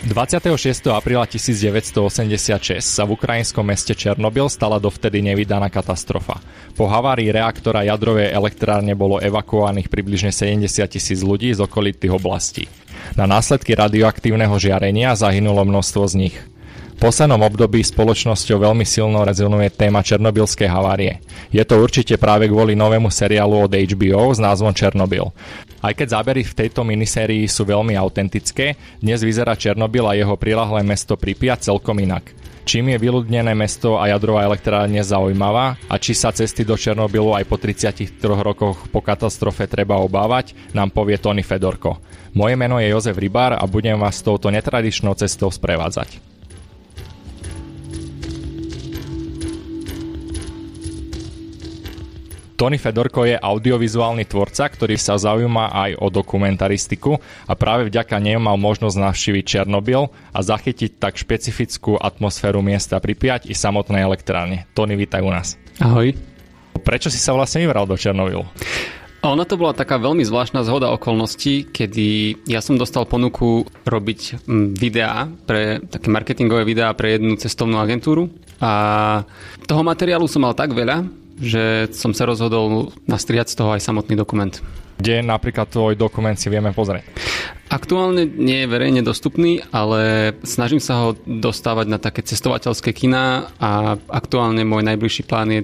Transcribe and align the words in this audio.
26. 0.00 0.88
apríla 0.96 1.28
1986 1.28 2.80
sa 2.80 3.04
v 3.04 3.20
ukrajinskom 3.20 3.60
meste 3.60 3.92
Černobyl 3.92 4.48
stala 4.48 4.80
dovtedy 4.80 5.20
nevydaná 5.20 5.68
katastrofa. 5.68 6.40
Po 6.72 6.88
havárii 6.88 7.28
reaktora 7.28 7.84
jadrovej 7.84 8.32
elektrárne 8.32 8.96
bolo 8.96 9.20
evakuovaných 9.20 9.92
približne 9.92 10.32
70 10.32 10.88
tisíc 10.88 11.20
ľudí 11.20 11.52
z 11.52 11.60
okolitých 11.60 12.16
oblastí. 12.16 12.64
Na 13.12 13.28
následky 13.28 13.76
radioaktívneho 13.76 14.56
žiarenia 14.56 15.12
zahynulo 15.12 15.68
množstvo 15.68 16.08
z 16.08 16.14
nich 16.16 16.36
poslednom 17.00 17.40
období 17.40 17.80
spoločnosťou 17.80 18.60
veľmi 18.60 18.84
silno 18.84 19.24
rezonuje 19.24 19.72
téma 19.72 20.04
černobylskej 20.04 20.68
havárie. 20.68 21.24
Je 21.48 21.64
to 21.64 21.80
určite 21.80 22.20
práve 22.20 22.44
kvôli 22.44 22.76
novému 22.76 23.08
seriálu 23.08 23.64
od 23.64 23.72
HBO 23.72 24.28
s 24.28 24.36
názvom 24.36 24.76
Černobyl. 24.76 25.32
Aj 25.80 25.96
keď 25.96 26.20
zábery 26.20 26.44
v 26.44 26.52
tejto 26.52 26.84
minisérii 26.84 27.48
sú 27.48 27.64
veľmi 27.64 27.96
autentické, 27.96 28.76
dnes 29.00 29.24
vyzerá 29.24 29.56
Černobyl 29.56 30.04
a 30.04 30.12
jeho 30.12 30.36
prilahlé 30.36 30.84
mesto 30.84 31.16
Pripia 31.16 31.56
celkom 31.56 31.96
inak. 32.04 32.36
Čím 32.68 32.92
je 32.92 33.00
vyľudnené 33.00 33.56
mesto 33.56 33.96
a 33.96 34.12
jadrová 34.12 34.44
elektrárne 34.44 35.00
zaujímavá 35.00 35.80
a 35.88 35.96
či 35.96 36.12
sa 36.12 36.36
cesty 36.36 36.68
do 36.68 36.76
Černobylu 36.76 37.32
aj 37.32 37.48
po 37.48 37.56
33 37.56 38.12
rokoch 38.20 38.92
po 38.92 39.00
katastrofe 39.00 39.64
treba 39.64 39.96
obávať, 39.96 40.52
nám 40.76 40.92
povie 40.92 41.16
Tony 41.16 41.40
Fedorko. 41.40 41.96
Moje 42.36 42.60
meno 42.60 42.76
je 42.76 42.92
Jozef 42.92 43.16
Rybár 43.16 43.56
a 43.56 43.64
budem 43.64 43.96
vás 43.96 44.20
touto 44.20 44.52
netradičnou 44.52 45.16
cestou 45.16 45.48
sprevádzať. 45.48 46.39
Tony 52.60 52.76
Fedorko 52.76 53.24
je 53.24 53.40
audiovizuálny 53.40 54.28
tvorca, 54.28 54.68
ktorý 54.68 55.00
sa 55.00 55.16
zaujíma 55.16 55.72
aj 55.72 55.90
o 55.96 56.12
dokumentaristiku 56.12 57.16
a 57.48 57.56
práve 57.56 57.88
vďaka 57.88 58.20
nej 58.20 58.36
mal 58.36 58.60
možnosť 58.60 59.00
navštíviť 59.00 59.44
Černobyl 59.48 60.12
a 60.12 60.38
zachytiť 60.44 61.00
tak 61.00 61.16
špecifickú 61.16 61.96
atmosféru 61.96 62.60
miesta 62.60 63.00
Pripiať 63.00 63.48
i 63.48 63.56
samotnej 63.56 64.04
elektrárne. 64.04 64.68
Tony, 64.76 64.92
vítaj 64.92 65.24
u 65.24 65.32
nás. 65.32 65.56
Ahoj. 65.80 66.12
Prečo 66.84 67.08
si 67.08 67.16
sa 67.16 67.32
vlastne 67.32 67.64
vybral 67.64 67.88
do 67.88 67.96
Černobylu? 67.96 68.44
Ono 69.24 69.44
to 69.48 69.56
bola 69.56 69.72
taká 69.72 69.96
veľmi 69.96 70.20
zvláštna 70.28 70.60
zhoda 70.60 70.92
okolností, 70.92 71.72
kedy 71.72 72.40
ja 72.44 72.60
som 72.60 72.76
dostal 72.76 73.08
ponuku 73.08 73.64
robiť 73.88 74.44
mm, 74.44 74.66
videá, 74.76 75.32
pre, 75.48 75.80
také 75.80 76.12
marketingové 76.12 76.68
videá 76.68 76.92
pre 76.92 77.16
jednu 77.16 77.40
cestovnú 77.40 77.80
agentúru 77.80 78.28
a 78.60 79.24
toho 79.64 79.80
materiálu 79.80 80.28
som 80.28 80.44
mal 80.44 80.52
tak 80.52 80.76
veľa, 80.76 81.19
že 81.40 81.88
som 81.96 82.12
sa 82.12 82.28
rozhodol 82.28 82.92
nastriať 83.08 83.52
z 83.52 83.58
toho 83.58 83.74
aj 83.74 83.82
samotný 83.82 84.14
dokument. 84.14 84.52
Kde 85.00 85.24
napríklad 85.24 85.72
tvoj 85.72 85.96
dokument 85.96 86.36
si 86.36 86.52
vieme 86.52 86.76
pozrieť? 86.76 87.08
Aktuálne 87.70 88.26
nie 88.26 88.66
je 88.66 88.68
verejne 88.68 89.00
dostupný, 89.00 89.64
ale 89.70 90.34
snažím 90.42 90.82
sa 90.82 91.06
ho 91.06 91.08
dostávať 91.22 91.86
na 91.86 92.02
také 92.02 92.20
cestovateľské 92.20 92.90
kina 92.90 93.48
a 93.62 93.94
aktuálne 94.10 94.66
môj 94.66 94.84
najbližší 94.84 95.22
plán 95.24 95.54
je 95.54 95.62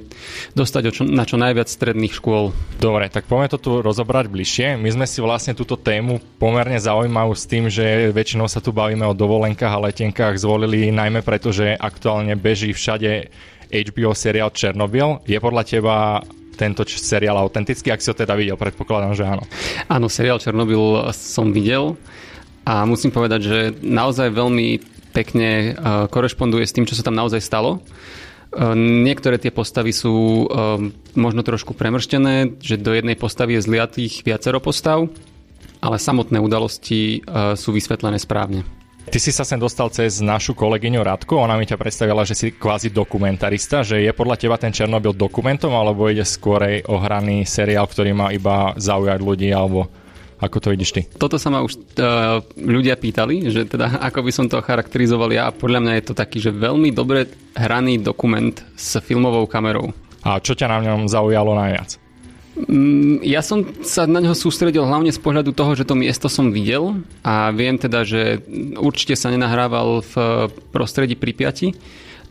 dostať 0.55 1.05
na 1.11 1.27
čo 1.27 1.37
najviac 1.37 1.67
stredných 1.67 2.15
škôl. 2.15 2.55
Dobre, 2.79 3.11
tak 3.11 3.27
poďme 3.27 3.53
to 3.53 3.59
tu 3.59 3.71
rozobrať 3.83 4.31
bližšie. 4.31 4.79
My 4.79 4.89
sme 4.95 5.05
si 5.05 5.19
vlastne 5.19 5.53
túto 5.53 5.75
tému 5.75 6.23
pomerne 6.39 6.79
zaujímavú 6.79 7.35
s 7.35 7.45
tým, 7.45 7.67
že 7.67 8.15
väčšinou 8.15 8.47
sa 8.47 8.63
tu 8.63 8.71
bavíme 8.71 9.05
o 9.05 9.13
dovolenkách 9.13 9.75
a 9.75 9.85
letenkách 9.91 10.39
zvolili 10.39 10.95
najmä 10.95 11.27
preto, 11.27 11.51
že 11.51 11.75
aktuálne 11.75 12.39
beží 12.39 12.71
všade 12.71 13.29
HBO 13.71 14.13
seriál 14.15 14.51
Černobyl. 14.55 15.23
Je 15.27 15.39
podľa 15.39 15.63
teba 15.67 16.23
tento 16.57 16.83
seriál 16.89 17.37
autentický? 17.37 17.93
Ak 17.93 18.01
si 18.01 18.09
ho 18.11 18.17
teda 18.17 18.33
videl, 18.33 18.57
predpokladám, 18.57 19.13
že 19.13 19.25
áno. 19.29 19.45
Áno, 19.87 20.07
seriál 20.09 20.41
Černobyl 20.41 21.13
som 21.13 21.53
videl 21.53 21.95
a 22.67 22.83
musím 22.83 23.15
povedať, 23.15 23.41
že 23.45 23.59
naozaj 23.85 24.35
veľmi 24.35 24.83
pekne 25.15 25.73
uh, 25.73 26.11
korešponduje 26.13 26.65
s 26.67 26.75
tým, 26.77 26.85
čo 26.85 26.99
sa 26.99 27.07
tam 27.07 27.17
naozaj 27.17 27.41
stalo. 27.41 27.81
Uh, 28.53 28.77
niektoré 28.77 29.41
tie 29.41 29.55
postavy 29.55 29.95
sú 29.95 30.45
uh, 30.45 30.77
možno 31.17 31.41
trošku 31.41 31.73
premrštené, 31.73 32.61
že 32.61 32.77
do 32.77 32.93
jednej 32.93 33.17
postavy 33.17 33.57
je 33.57 33.65
zliatých 33.65 34.27
viacero 34.27 34.61
postav, 34.61 35.09
ale 35.81 36.01
samotné 36.01 36.41
udalosti 36.41 37.21
sú 37.55 37.69
vysvetlené 37.71 38.17
správne. 38.17 38.65
Ty 39.17 39.25
si 39.25 39.33
sa 39.33 39.49
sem 39.49 39.57
dostal 39.57 39.89
cez 39.89 40.21
našu 40.21 40.53
kolegyňu 40.53 41.01
Radku, 41.01 41.41
ona 41.41 41.57
mi 41.57 41.65
ťa 41.65 41.81
predstavila, 41.81 42.29
že 42.29 42.37
si 42.37 42.53
kvázi 42.53 42.93
dokumentarista, 42.93 43.81
že 43.81 44.05
je 44.05 44.13
podľa 44.13 44.37
teba 44.37 44.61
ten 44.61 44.69
Černobyl 44.69 45.17
dokumentom, 45.17 45.73
alebo 45.73 46.05
ide 46.13 46.21
skôr 46.21 46.85
o 46.85 47.01
hraný 47.01 47.49
seriál, 47.49 47.89
ktorý 47.89 48.13
má 48.13 48.29
iba 48.37 48.77
zaujať 48.77 49.17
ľudí, 49.17 49.49
alebo 49.57 49.89
ako 50.37 50.57
to 50.61 50.69
vidíš 50.69 50.91
ty? 50.93 51.01
Toto 51.17 51.41
sa 51.41 51.49
ma 51.49 51.65
už 51.65 51.97
uh, 51.97 52.45
ľudia 52.61 53.01
pýtali, 53.01 53.49
že 53.49 53.65
teda 53.65 53.97
ako 54.13 54.21
by 54.21 54.33
som 54.37 54.53
to 54.53 54.61
charakterizoval 54.61 55.33
ja 55.33 55.49
a 55.49 55.57
podľa 55.57 55.81
mňa 55.81 55.93
je 55.97 56.05
to 56.05 56.13
taký, 56.13 56.37
že 56.37 56.53
veľmi 56.53 56.93
dobre 56.93 57.25
hraný 57.57 58.05
dokument 58.05 58.53
s 58.77 59.01
filmovou 59.01 59.49
kamerou. 59.49 59.97
A 60.29 60.45
čo 60.45 60.53
ťa 60.53 60.69
na 60.69 60.93
ňom 60.93 61.09
zaujalo 61.09 61.57
najviac? 61.57 62.06
Mm, 62.57 63.21
ja 63.21 63.45
som 63.45 63.69
sa 63.85 64.09
na 64.09 64.25
neho 64.25 64.33
sústredil 64.33 64.89
hlavne 64.89 65.13
z 65.13 65.21
pohľadu 65.21 65.53
toho, 65.53 65.77
že 65.77 65.85
to 65.85 65.93
miesto 65.93 66.33
som 66.33 66.49
videl 66.49 67.05
a 67.21 67.53
viem 67.53 67.77
teda, 67.77 68.01
že 68.09 68.41
určite 68.81 69.13
sa 69.13 69.29
nenahrával 69.29 70.01
v 70.01 70.15
prostredí 70.73 71.21
Pripiati 71.21 71.77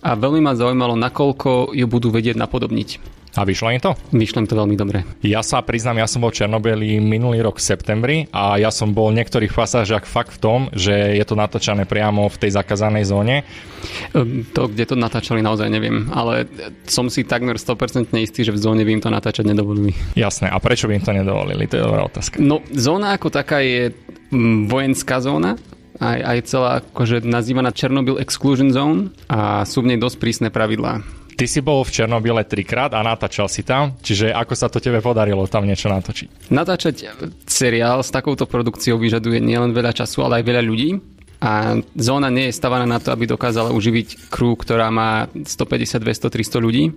a 0.05 0.13
veľmi 0.13 0.37
ma 0.45 0.53
zaujímalo, 0.53 0.93
nakoľko 0.93 1.73
ju 1.73 1.85
budú 1.89 2.13
vedieť 2.13 2.37
napodobniť. 2.37 3.17
A 3.35 3.43
vyšlo 3.43 3.67
im 3.67 3.83
to? 3.83 3.91
Vyšlo 4.15 4.39
im 4.39 4.47
to 4.47 4.55
veľmi 4.55 4.79
dobre. 4.79 5.03
Ja 5.19 5.43
sa 5.43 5.59
priznám, 5.59 5.99
ja 5.99 6.07
som 6.07 6.23
bol 6.23 6.31
v 6.31 6.39
Černobyli 6.39 7.03
minulý 7.03 7.43
rok 7.43 7.59
v 7.59 7.67
septembri 7.67 8.17
a 8.31 8.55
ja 8.55 8.71
som 8.71 8.95
bol 8.95 9.11
v 9.11 9.19
niektorých 9.19 9.51
pasážach 9.51 10.07
fakt 10.07 10.39
v 10.39 10.39
tom, 10.39 10.59
že 10.71 11.19
je 11.19 11.25
to 11.27 11.35
natáčané 11.35 11.83
priamo 11.83 12.31
v 12.31 12.37
tej 12.39 12.55
zakázanej 12.55 13.03
zóne. 13.11 13.43
Ehm, 14.15 14.47
to, 14.55 14.71
kde 14.71 14.87
to 14.87 14.95
natáčali, 14.95 15.43
naozaj 15.43 15.67
neviem, 15.67 16.07
ale 16.15 16.47
som 16.87 17.11
si 17.11 17.27
takmer 17.27 17.59
100% 17.59 18.07
istý, 18.23 18.47
že 18.47 18.55
v 18.55 18.61
zóne 18.61 18.87
by 18.87 18.91
im 18.95 19.03
to 19.03 19.11
natáčať 19.11 19.43
nedovolili. 19.43 19.91
Jasné, 20.15 20.47
a 20.47 20.55
prečo 20.63 20.87
by 20.87 20.95
im 20.95 21.03
to 21.03 21.11
nedovolili? 21.11 21.67
To 21.67 21.75
je 21.75 21.83
dobrá 21.83 22.07
otázka. 22.07 22.39
No, 22.39 22.63
zóna 22.71 23.19
ako 23.19 23.35
taká 23.35 23.59
je 23.59 23.91
mm, 24.31 24.71
vojenská 24.71 25.19
zóna, 25.19 25.59
aj, 25.99 26.19
aj 26.21 26.37
celá 26.47 26.69
akože 26.83 27.23
nazývaná 27.23 27.71
Chernobyl 27.71 28.19
Exclusion 28.19 28.71
Zone 28.71 29.15
a 29.31 29.63
sú 29.63 29.83
v 29.83 29.95
nej 29.95 29.99
dosť 29.99 30.17
prísne 30.19 30.49
pravidlá. 30.51 31.03
Ty 31.35 31.45
si 31.51 31.59
bol 31.59 31.83
v 31.83 31.91
Černobyle 31.91 32.47
trikrát 32.47 32.95
a 32.95 33.03
natáčal 33.03 33.51
si 33.51 33.59
tam, 33.59 33.99
čiže 33.99 34.31
ako 34.31 34.53
sa 34.55 34.71
to 34.71 34.79
tebe 34.79 35.03
podarilo 35.03 35.43
tam 35.51 35.67
niečo 35.67 35.91
natočiť? 35.91 36.47
Natáčať 36.47 37.11
seriál 37.43 37.99
s 37.99 38.07
takouto 38.07 38.47
produkciou 38.47 38.95
vyžaduje 38.95 39.43
nielen 39.43 39.75
veľa 39.75 39.91
času, 39.91 40.23
ale 40.23 40.39
aj 40.39 40.47
veľa 40.47 40.63
ľudí. 40.63 40.89
A 41.43 41.83
zóna 41.99 42.31
nie 42.31 42.47
je 42.47 42.55
stavaná 42.55 42.87
na 42.87 43.03
to, 43.03 43.11
aby 43.11 43.27
dokázala 43.27 43.75
uživiť 43.75 44.31
crew, 44.31 44.55
ktorá 44.55 44.87
má 44.87 45.27
150, 45.35 45.99
200, 45.99 46.31
300 46.31 46.63
ľudí. 46.63 46.95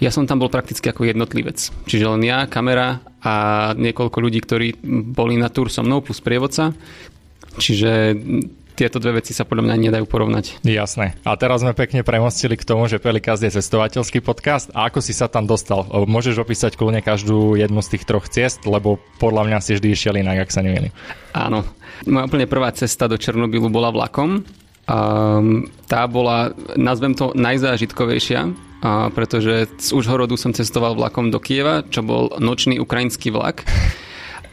Ja 0.00 0.08
som 0.08 0.24
tam 0.24 0.40
bol 0.40 0.48
prakticky 0.48 0.88
ako 0.88 1.04
jednotlivec. 1.04 1.60
Čiže 1.84 2.16
len 2.16 2.24
ja, 2.24 2.48
kamera 2.48 3.04
a 3.20 3.34
niekoľko 3.76 4.18
ľudí, 4.24 4.40
ktorí 4.40 4.80
boli 5.12 5.36
na 5.36 5.52
túr 5.52 5.68
so 5.68 5.84
mnou 5.84 6.00
plus 6.00 6.24
prievodca. 6.24 6.72
Čiže 7.56 8.14
tieto 8.76 9.00
dve 9.00 9.24
veci 9.24 9.32
sa 9.32 9.48
podľa 9.48 9.72
mňa 9.72 9.88
nedajú 9.88 10.04
porovnať. 10.04 10.60
Jasné. 10.60 11.16
A 11.24 11.32
teraz 11.40 11.64
sme 11.64 11.72
pekne 11.72 12.04
premostili 12.04 12.60
k 12.60 12.68
tomu, 12.68 12.84
že 12.92 13.00
Pelikast 13.00 13.40
je 13.40 13.48
cestovateľský 13.48 14.20
podcast. 14.20 14.68
A 14.76 14.92
ako 14.92 15.00
si 15.00 15.16
sa 15.16 15.32
tam 15.32 15.48
dostal? 15.48 15.88
Môžeš 15.88 16.36
opísať 16.36 16.76
kľudne 16.76 17.00
každú 17.00 17.56
jednu 17.56 17.80
z 17.80 17.96
tých 17.96 18.04
troch 18.04 18.28
ciest, 18.28 18.68
lebo 18.68 19.00
podľa 19.16 19.48
mňa 19.48 19.58
si 19.64 19.80
vždy 19.80 19.88
išiel 19.96 20.20
inak, 20.20 20.44
ak 20.44 20.52
sa 20.52 20.60
nemýlim. 20.60 20.92
Áno. 21.32 21.64
Moja 22.04 22.28
úplne 22.28 22.44
prvá 22.44 22.68
cesta 22.76 23.08
do 23.08 23.16
Černobylu 23.16 23.72
bola 23.72 23.88
vlakom. 23.88 24.44
Um, 24.86 25.66
tá 25.88 26.04
bola, 26.04 26.52
nazvem 26.76 27.16
to, 27.16 27.32
najzážitkovejšia, 27.32 28.40
uh, 28.44 29.08
pretože 29.10 29.72
z 29.80 29.88
Užhorodu 29.96 30.36
som 30.36 30.52
cestoval 30.52 30.94
vlakom 30.94 31.32
do 31.32 31.40
Kieva, 31.40 31.82
čo 31.88 32.04
bol 32.04 32.36
nočný 32.38 32.76
ukrajinský 32.78 33.32
vlak. 33.32 33.64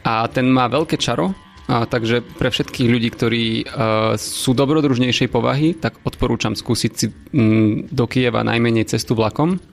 A 0.07 0.25
ten 0.31 0.47
má 0.47 0.71
veľké 0.71 0.95
čaro, 0.95 1.35
a, 1.63 1.87
takže 1.87 2.19
pre 2.19 2.51
všetkých 2.51 2.91
ľudí, 2.91 3.09
ktorí 3.15 3.45
uh, 3.63 4.19
sú 4.19 4.51
dobrodružnejšej 4.51 5.29
povahy, 5.31 5.71
tak 5.71 5.95
odporúčam 6.03 6.59
skúsiť 6.59 6.91
si 6.91 7.07
um, 7.07 7.87
do 7.87 8.03
Kieva 8.03 8.43
najmenej 8.43 8.91
cestu 8.91 9.15
vlakom. 9.15 9.63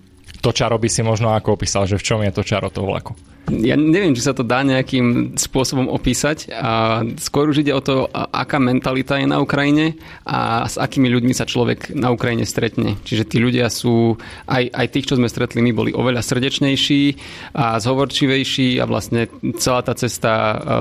To 0.41 0.55
čaro 0.55 0.79
by 0.79 0.89
si 0.89 1.03
možno 1.03 1.35
ako 1.35 1.59
opísal, 1.59 1.85
že 1.91 1.99
v 1.99 2.07
čom 2.07 2.23
je 2.23 2.33
to 2.33 2.43
čaro 2.47 2.71
toho 2.71 2.87
vlaku? 2.87 3.13
ja 3.51 3.75
neviem, 3.75 4.15
či 4.15 4.23
sa 4.23 4.31
to 4.31 4.47
dá 4.47 4.63
nejakým 4.63 5.35
spôsobom 5.35 5.91
opísať. 5.91 6.55
A 6.55 7.03
skôr 7.19 7.51
už 7.51 7.67
ide 7.67 7.75
o 7.75 7.83
to, 7.83 8.07
aká 8.15 8.63
mentalita 8.63 9.19
je 9.19 9.27
na 9.27 9.43
Ukrajine 9.43 9.99
a 10.23 10.65
s 10.71 10.79
akými 10.79 11.11
ľuďmi 11.11 11.35
sa 11.35 11.49
človek 11.49 11.91
na 11.99 12.15
Ukrajine 12.15 12.47
stretne. 12.47 12.95
Čiže 13.03 13.27
tí 13.27 13.43
ľudia 13.43 13.67
sú, 13.67 14.15
aj, 14.47 14.71
aj 14.71 14.87
tých, 14.95 15.07
čo 15.11 15.19
sme 15.19 15.27
stretli 15.27 15.59
my, 15.65 15.75
boli 15.75 15.91
oveľa 15.91 16.23
srdečnejší 16.23 17.03
a 17.59 17.83
zhovorčivejší 17.83 18.79
a 18.79 18.85
vlastne 18.87 19.27
celá 19.59 19.83
tá 19.83 19.99
cesta 19.99 20.31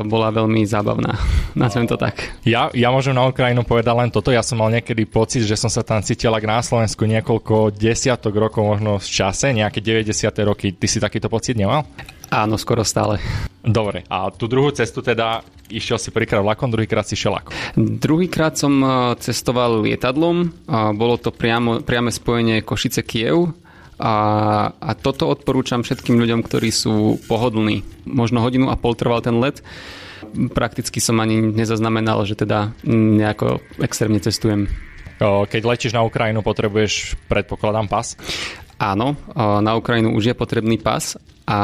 bola 0.06 0.30
veľmi 0.30 0.62
zábavná. 0.70 1.18
Nazvem 1.60 1.90
to 1.90 1.98
tak. 1.98 2.38
Ja, 2.46 2.70
ja 2.78 2.94
môžem 2.94 3.18
na 3.18 3.26
Ukrajinu 3.26 3.66
povedať 3.66 3.96
len 3.98 4.14
toto. 4.14 4.30
Ja 4.30 4.46
som 4.46 4.62
mal 4.62 4.70
niekedy 4.70 5.10
pocit, 5.10 5.50
že 5.50 5.58
som 5.58 5.72
sa 5.72 5.82
tam 5.82 6.06
cítil 6.06 6.30
ak 6.30 6.46
na 6.46 6.62
Slovensku 6.62 7.10
niekoľko 7.10 7.74
desiatok 7.74 8.38
rokov 8.38 8.62
možno 8.62 9.02
v 9.02 9.06
čase, 9.40 9.56
nejaké 9.56 9.80
90. 9.80 10.36
roky. 10.44 10.76
Ty 10.76 10.88
si 10.92 11.00
takýto 11.00 11.32
pocit 11.32 11.56
nemal? 11.56 11.88
Áno, 12.28 12.60
skoro 12.60 12.84
stále. 12.84 13.24
Dobre, 13.64 14.04
a 14.12 14.28
tú 14.36 14.52
druhú 14.52 14.76
cestu 14.76 15.00
teda 15.00 15.48
išiel 15.72 15.96
si 15.96 16.12
prvýkrát 16.12 16.44
vlakom, 16.44 16.68
druhýkrát 16.68 17.08
si 17.08 17.16
šiel 17.16 17.40
ako? 17.40 17.56
Druhýkrát 17.80 18.60
som 18.60 18.84
e, 18.84 18.88
cestoval 19.24 19.80
lietadlom, 19.80 20.68
bolo 21.00 21.16
to 21.16 21.32
priamo, 21.32 21.80
priame 21.80 22.12
spojenie 22.12 22.60
Košice-Kiev 22.68 23.56
a, 23.96 24.16
a 24.76 24.92
toto 25.00 25.32
odporúčam 25.32 25.88
všetkým 25.88 26.20
ľuďom, 26.20 26.44
ktorí 26.44 26.68
sú 26.68 27.24
pohodlní. 27.32 27.88
Možno 28.04 28.44
hodinu 28.44 28.68
a 28.68 28.76
pol 28.76 29.00
trval 29.00 29.24
ten 29.24 29.40
let. 29.40 29.64
Prakticky 30.52 31.00
som 31.00 31.24
ani 31.24 31.40
nezaznamenal, 31.40 32.28
že 32.28 32.36
teda 32.36 32.76
nejako 32.84 33.64
extrémne 33.80 34.20
cestujem. 34.20 34.68
Keď 35.24 35.62
letíš 35.64 35.96
na 35.96 36.04
Ukrajinu, 36.04 36.44
potrebuješ, 36.44 37.20
predpokladám, 37.28 37.92
pas? 37.92 38.16
Áno, 38.80 39.20
na 39.36 39.76
Ukrajinu 39.76 40.16
už 40.16 40.32
je 40.32 40.36
potrebný 40.36 40.80
pas 40.80 41.20
a 41.50 41.58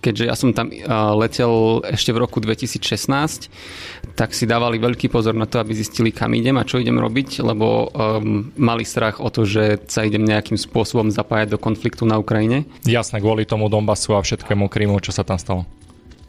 keďže 0.00 0.24
ja 0.26 0.34
som 0.34 0.56
tam 0.56 0.72
letel 1.20 1.84
ešte 1.84 2.08
v 2.08 2.24
roku 2.24 2.40
2016, 2.40 3.52
tak 4.16 4.32
si 4.32 4.48
dávali 4.48 4.80
veľký 4.80 5.12
pozor 5.12 5.36
na 5.36 5.44
to, 5.44 5.60
aby 5.60 5.76
zistili, 5.76 6.08
kam 6.08 6.32
idem 6.32 6.56
a 6.56 6.64
čo 6.64 6.80
idem 6.80 6.96
robiť, 6.96 7.44
lebo 7.44 7.92
um, 7.92 8.48
mali 8.56 8.88
strach 8.88 9.20
o 9.20 9.28
to, 9.28 9.44
že 9.44 9.84
sa 9.92 10.08
idem 10.08 10.24
nejakým 10.24 10.56
spôsobom 10.56 11.12
zapájať 11.12 11.52
do 11.52 11.58
konfliktu 11.60 12.08
na 12.08 12.16
Ukrajine. 12.16 12.64
Jasné, 12.88 13.20
kvôli 13.20 13.44
tomu 13.44 13.68
Donbasu 13.68 14.16
a 14.16 14.24
všetkému 14.24 14.72
Krymu, 14.72 15.04
čo 15.04 15.12
sa 15.12 15.20
tam 15.20 15.36
stalo 15.36 15.68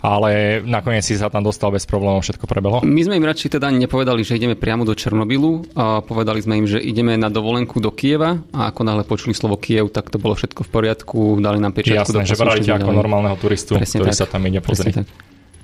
ale 0.01 0.61
nakoniec 0.61 1.01
si 1.01 1.17
sa 1.17 1.29
tam 1.33 1.41
dostal 1.41 1.73
bez 1.73 1.89
problémov, 1.89 2.21
všetko 2.21 2.45
prebehlo? 2.45 2.79
My 2.85 3.01
sme 3.01 3.17
im 3.17 3.25
radšej 3.25 3.57
teda 3.57 3.73
nepovedali, 3.73 4.21
že 4.21 4.37
ideme 4.37 4.53
priamo 4.53 4.85
do 4.85 4.93
Černobylu 4.93 5.73
a 5.73 6.05
povedali 6.05 6.39
sme 6.41 6.61
im, 6.61 6.67
že 6.69 6.77
ideme 6.77 7.17
na 7.17 7.33
dovolenku 7.33 7.81
do 7.81 7.89
Kieva 7.89 8.37
a 8.53 8.69
ako 8.69 8.81
náhle 8.85 9.03
počuli 9.03 9.33
slovo 9.33 9.57
Kiev, 9.57 9.89
tak 9.89 10.13
to 10.13 10.21
bolo 10.21 10.37
všetko 10.37 10.61
v 10.65 10.69
poriadku, 10.69 11.19
dali 11.41 11.57
nám 11.57 11.73
pečiatku 11.73 12.13
Jasné, 12.13 12.23
do 12.23 12.29
že 12.29 12.37
brali 12.37 12.61
ako 12.61 12.91
normálneho 12.93 13.35
turistu, 13.41 13.77
Presne 13.77 14.01
ktorý 14.01 14.11
tak. 14.13 14.19
sa 14.21 14.25
tam 14.29 14.41
ide 14.45 14.61
pozrieť. 14.61 15.05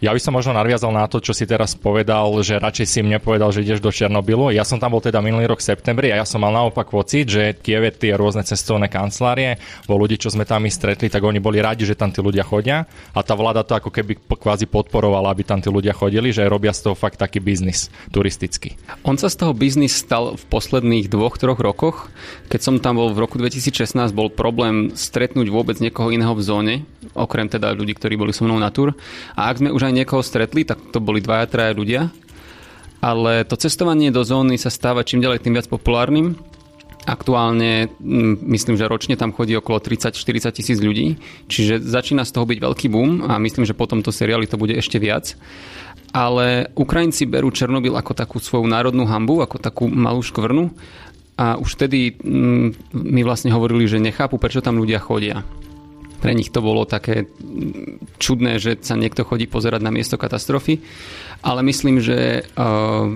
Ja 0.04 0.12
by 0.12 0.20
som 0.20 0.36
možno 0.36 0.52
nadviazal 0.52 0.92
na 0.92 1.08
to, 1.08 1.24
čo 1.24 1.32
si 1.32 1.48
teraz 1.48 1.80
povedal, 1.80 2.28
že 2.44 2.60
radšej 2.60 2.88
si 2.92 3.00
mne 3.00 3.24
povedal, 3.24 3.56
že 3.56 3.64
ideš 3.64 3.80
do 3.80 3.88
Černobylu. 3.88 4.52
Ja 4.52 4.68
som 4.68 4.76
tam 4.76 4.92
bol 4.92 5.00
teda 5.00 5.24
minulý 5.24 5.48
rok 5.48 5.64
v 5.64 5.72
septembri 5.72 6.12
a 6.12 6.20
ja 6.20 6.28
som 6.28 6.44
mal 6.44 6.52
naopak 6.52 6.92
pocit, 6.92 7.32
že 7.32 7.56
Kieve 7.56 7.88
tie 7.96 8.12
rôzne 8.20 8.44
cestovné 8.44 8.92
kancelárie, 8.92 9.56
bo 9.88 9.96
ľudí, 9.96 10.20
čo 10.20 10.28
sme 10.28 10.44
tam 10.44 10.68
stretli, 10.68 11.08
tak 11.08 11.24
oni 11.24 11.40
boli 11.40 11.64
radi, 11.64 11.88
že 11.88 11.96
tam 11.96 12.12
tí 12.12 12.20
ľudia 12.20 12.44
chodia 12.44 12.84
a 13.16 13.24
tá 13.24 13.32
vláda 13.32 13.64
to 13.64 13.80
ako 13.80 13.96
keby 13.96 14.20
kvázi 14.28 14.68
podporovala, 14.68 15.32
aby 15.32 15.48
tam 15.48 15.64
tí 15.64 15.72
ľudia 15.72 15.96
chodili, 15.96 16.36
že 16.36 16.52
robia 16.52 16.76
z 16.76 16.92
toho 16.92 17.00
fakt 17.00 17.24
taký 17.24 17.40
biznis 17.40 17.88
turistický. 18.12 18.76
On 19.08 19.16
sa 19.16 19.32
z 19.32 19.40
toho 19.40 19.56
biznis 19.56 19.96
stal 19.96 20.36
v 20.36 20.44
posledných 20.52 21.08
dvoch, 21.08 21.40
troch 21.40 21.64
rokoch. 21.64 22.12
Keď 22.52 22.60
som 22.60 22.76
tam 22.84 23.00
bol 23.00 23.16
v 23.16 23.24
roku 23.24 23.40
2016, 23.40 23.96
bol 24.12 24.28
problém 24.28 24.92
stretnúť 25.00 25.48
vôbec 25.48 25.80
niekoho 25.80 26.12
iného 26.12 26.36
v 26.36 26.44
zóne, 26.44 26.76
okrem 27.14 27.48
teda 27.50 27.74
ľudí, 27.74 27.94
ktorí 27.98 28.18
boli 28.18 28.34
so 28.34 28.46
mnou 28.46 28.58
na 28.58 28.74
tur. 28.74 28.94
A 29.38 29.50
ak 29.54 29.62
sme 29.62 29.70
už 29.74 29.90
aj 29.90 29.94
niekoho 29.94 30.22
stretli, 30.26 30.66
tak 30.66 30.82
to 30.92 31.00
boli 31.00 31.22
dvaja, 31.22 31.46
traja 31.50 31.74
ľudia. 31.74 32.10
Ale 33.04 33.44
to 33.44 33.60
cestovanie 33.60 34.16
do 34.16 34.24
zóny 34.24 34.56
sa 34.56 34.72
stáva 34.72 35.04
čím 35.04 35.20
ďalej 35.20 35.44
tým 35.44 35.60
viac 35.60 35.68
populárnym. 35.68 36.40
Aktuálne 37.04 37.92
myslím, 38.48 38.80
že 38.80 38.88
ročne 38.88 39.20
tam 39.20 39.36
chodí 39.36 39.60
okolo 39.60 39.84
30-40 39.84 40.56
tisíc 40.56 40.80
ľudí, 40.80 41.20
čiže 41.52 41.84
začína 41.84 42.24
z 42.24 42.32
toho 42.32 42.48
byť 42.48 42.64
veľký 42.64 42.88
boom 42.88 43.28
a 43.28 43.36
myslím, 43.44 43.68
že 43.68 43.76
po 43.76 43.92
tomto 43.92 44.08
seriáli 44.08 44.48
to 44.48 44.56
bude 44.56 44.72
ešte 44.72 45.04
viac. 45.04 45.36
Ale 46.16 46.72
Ukrajinci 46.80 47.28
berú 47.28 47.52
Černobyl 47.52 48.00
ako 48.00 48.16
takú 48.16 48.40
svoju 48.40 48.64
národnú 48.72 49.04
hambu, 49.04 49.44
ako 49.44 49.60
takú 49.60 49.92
malú 49.92 50.24
škvrnu 50.24 50.72
a 51.36 51.60
už 51.60 51.76
vtedy 51.76 52.16
mi 52.96 53.22
vlastne 53.28 53.52
hovorili, 53.52 53.84
že 53.84 54.00
nechápu, 54.00 54.40
prečo 54.40 54.64
tam 54.64 54.80
ľudia 54.80 55.04
chodia 55.04 55.44
pre 56.24 56.32
nich 56.32 56.56
to 56.56 56.64
bolo 56.64 56.88
také 56.88 57.28
čudné, 58.16 58.56
že 58.64 58.80
sa 58.80 58.96
niekto 58.96 59.28
chodí 59.28 59.44
pozerať 59.52 59.84
na 59.84 59.92
miesto 59.92 60.16
katastrofy, 60.16 60.80
ale 61.44 61.60
myslím, 61.68 62.00
že 62.00 62.48
uh, 62.56 63.12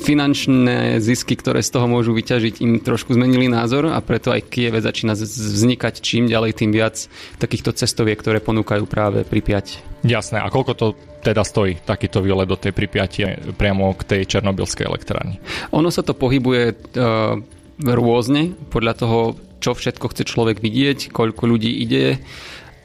finančné 0.00 0.96
zisky, 1.04 1.36
ktoré 1.36 1.60
z 1.60 1.76
toho 1.76 1.84
môžu 1.84 2.16
vyťažiť, 2.16 2.64
im 2.64 2.80
trošku 2.80 3.12
zmenili 3.12 3.52
názor 3.52 3.92
a 3.92 4.00
preto 4.00 4.32
aj 4.32 4.48
Kieve 4.48 4.80
začína 4.80 5.12
vznikať 5.12 6.00
čím 6.00 6.32
ďalej, 6.32 6.56
tým 6.56 6.72
viac 6.72 7.10
takýchto 7.36 7.76
cestoviek, 7.76 8.16
ktoré 8.16 8.40
ponúkajú 8.40 8.88
práve 8.88 9.28
Pripiať. 9.28 9.84
Jasné. 10.00 10.40
A 10.40 10.48
koľko 10.48 10.72
to 10.72 10.86
teda 11.20 11.44
stojí 11.44 11.76
takýto 11.84 12.24
výlet 12.24 12.48
do 12.48 12.56
tej 12.56 12.72
Pripiatie 12.72 13.36
priamo 13.52 13.92
k 13.92 14.02
tej 14.16 14.22
černobylskej 14.24 14.88
elektrárni? 14.88 15.36
Ono 15.76 15.92
sa 15.92 16.00
to 16.00 16.16
pohybuje 16.16 16.64
uh, 16.96 17.36
rôzne 17.84 18.56
podľa 18.72 18.94
toho, 18.96 19.18
čo 19.60 19.76
všetko 19.76 20.10
chce 20.10 20.24
človek 20.24 20.58
vidieť, 20.58 21.12
koľko 21.12 21.44
ľudí 21.44 21.68
ide 21.68 22.18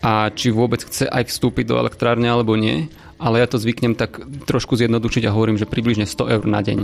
a 0.05 0.29
či 0.29 0.53
vôbec 0.53 0.83
chce 0.83 1.09
aj 1.09 1.31
vstúpiť 1.31 1.65
do 1.71 1.79
elektrárne 1.79 2.29
alebo 2.29 2.53
nie. 2.59 2.91
Ale 3.15 3.39
ja 3.39 3.47
to 3.47 3.57
zvyknem 3.57 3.95
tak 3.95 4.19
trošku 4.43 4.75
zjednodušiť 4.75 5.23
a 5.25 5.33
hovorím, 5.33 5.55
že 5.55 5.65
približne 5.65 6.03
100 6.03 6.35
eur 6.35 6.43
na 6.43 6.59
deň. 6.59 6.79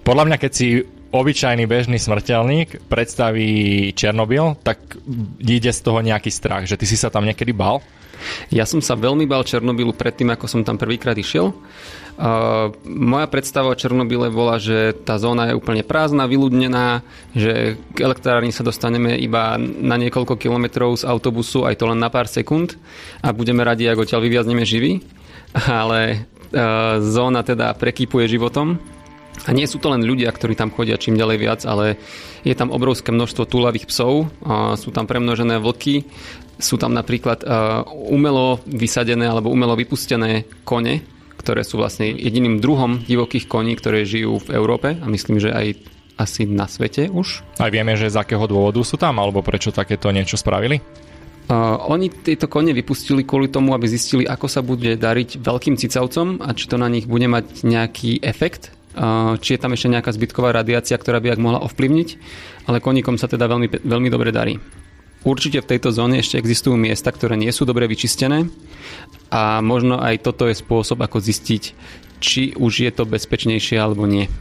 Podľa 0.00 0.24
mňa, 0.26 0.36
keď 0.40 0.52
si 0.56 0.82
obyčajný 1.10 1.66
bežný 1.66 1.98
smrteľník 1.98 2.86
predstaví 2.86 3.90
Černobyl, 3.94 4.54
tak 4.62 4.98
ide 5.42 5.70
z 5.74 5.80
toho 5.82 6.00
nejaký 6.00 6.30
strach, 6.30 6.64
že 6.70 6.78
ty 6.78 6.86
si 6.86 6.94
sa 6.94 7.10
tam 7.10 7.26
niekedy 7.26 7.50
bal? 7.50 7.82
Ja 8.52 8.68
som 8.68 8.84
sa 8.84 8.94
veľmi 8.94 9.24
bal 9.24 9.42
Černobylu 9.42 9.96
predtým, 9.96 10.28
ako 10.30 10.46
som 10.46 10.60
tam 10.60 10.76
prvýkrát 10.76 11.16
išiel. 11.16 11.56
Uh, 12.20 12.68
moja 12.84 13.24
predstava 13.32 13.72
o 13.72 13.78
Černobyle 13.78 14.28
bola, 14.28 14.60
že 14.60 14.92
tá 14.92 15.16
zóna 15.16 15.48
je 15.48 15.56
úplne 15.56 15.80
prázdna, 15.80 16.28
vyľudnená, 16.28 17.00
že 17.32 17.80
k 17.96 17.98
elektrárni 18.04 18.52
sa 18.52 18.60
dostaneme 18.60 19.16
iba 19.16 19.56
na 19.56 19.96
niekoľko 19.96 20.36
kilometrov 20.36 21.00
z 21.00 21.08
autobusu, 21.08 21.64
aj 21.64 21.80
to 21.80 21.88
len 21.88 21.96
na 21.96 22.12
pár 22.12 22.28
sekúnd 22.28 22.76
a 23.24 23.32
budeme 23.32 23.64
radi, 23.64 23.88
ako 23.88 24.04
odtiaľ 24.04 24.20
vyviazneme 24.20 24.68
živí. 24.68 25.00
Ale 25.64 26.28
uh, 26.52 27.00
zóna 27.00 27.40
teda 27.40 27.72
prekýpuje 27.72 28.28
životom. 28.36 28.76
A 29.48 29.56
nie 29.56 29.64
sú 29.64 29.80
to 29.80 29.88
len 29.88 30.04
ľudia, 30.04 30.28
ktorí 30.28 30.52
tam 30.52 30.68
chodia 30.68 31.00
čím 31.00 31.16
ďalej 31.16 31.38
viac, 31.40 31.60
ale 31.64 31.96
je 32.44 32.52
tam 32.52 32.68
obrovské 32.68 33.08
množstvo 33.08 33.48
túlavých 33.48 33.88
psov, 33.88 34.28
uh, 34.28 34.76
sú 34.76 34.92
tam 34.92 35.08
premnožené 35.08 35.56
vlky, 35.56 36.04
sú 36.60 36.76
tam 36.76 36.92
napríklad 36.92 37.40
uh, 37.42 37.82
umelo 37.88 38.60
vysadené 38.68 39.24
alebo 39.24 39.48
umelo 39.48 39.72
vypustené 39.74 40.44
kone, 40.68 41.00
ktoré 41.40 41.64
sú 41.64 41.80
vlastne 41.80 42.12
jediným 42.12 42.60
druhom 42.60 43.00
divokých 43.00 43.48
koní, 43.48 43.72
ktoré 43.80 44.04
žijú 44.04 44.44
v 44.44 44.52
Európe 44.52 44.92
a 44.92 45.06
myslím, 45.08 45.40
že 45.40 45.56
aj 45.56 45.66
asi 46.20 46.44
na 46.44 46.68
svete 46.68 47.08
už. 47.08 47.40
Aj 47.56 47.72
vieme, 47.72 47.96
že 47.96 48.12
z 48.12 48.20
akého 48.20 48.44
dôvodu 48.44 48.84
sú 48.84 49.00
tam, 49.00 49.16
alebo 49.16 49.40
prečo 49.40 49.72
takéto 49.72 50.12
niečo 50.12 50.36
spravili? 50.36 50.76
Uh, 51.48 51.80
oni 51.90 52.12
tieto 52.12 52.46
kone 52.46 52.76
vypustili 52.76 53.24
kvôli 53.24 53.48
tomu, 53.48 53.72
aby 53.72 53.88
zistili, 53.88 54.28
ako 54.28 54.46
sa 54.46 54.60
bude 54.60 55.00
dariť 55.00 55.40
veľkým 55.40 55.80
cicavcom 55.80 56.44
a 56.44 56.52
či 56.52 56.68
to 56.68 56.76
na 56.76 56.92
nich 56.92 57.08
bude 57.08 57.26
mať 57.26 57.64
nejaký 57.66 58.20
efekt, 58.22 58.70
či 59.38 59.48
je 59.54 59.60
tam 59.60 59.72
ešte 59.74 59.92
nejaká 59.92 60.10
zbytková 60.10 60.50
radiácia, 60.50 60.98
ktorá 60.98 61.22
by 61.22 61.34
ak 61.36 61.40
mohla 61.42 61.62
ovplyvniť, 61.62 62.08
ale 62.66 62.82
koníkom 62.82 63.16
sa 63.16 63.30
teda 63.30 63.46
veľmi, 63.46 63.86
veľmi 63.86 64.08
dobre 64.10 64.34
darí. 64.34 64.58
Určite 65.20 65.60
v 65.60 65.70
tejto 65.76 65.92
zóne 65.92 66.24
ešte 66.24 66.40
existujú 66.40 66.80
miesta, 66.80 67.12
ktoré 67.12 67.36
nie 67.36 67.52
sú 67.52 67.68
dobre 67.68 67.84
vyčistené 67.84 68.48
a 69.28 69.60
možno 69.60 70.00
aj 70.00 70.24
toto 70.24 70.48
je 70.48 70.56
spôsob, 70.56 71.04
ako 71.04 71.20
zistiť, 71.20 71.62
či 72.24 72.56
už 72.56 72.88
je 72.88 72.90
to 72.90 73.04
bezpečnejšie 73.04 73.76
alebo 73.76 74.08
nie. 74.08 74.32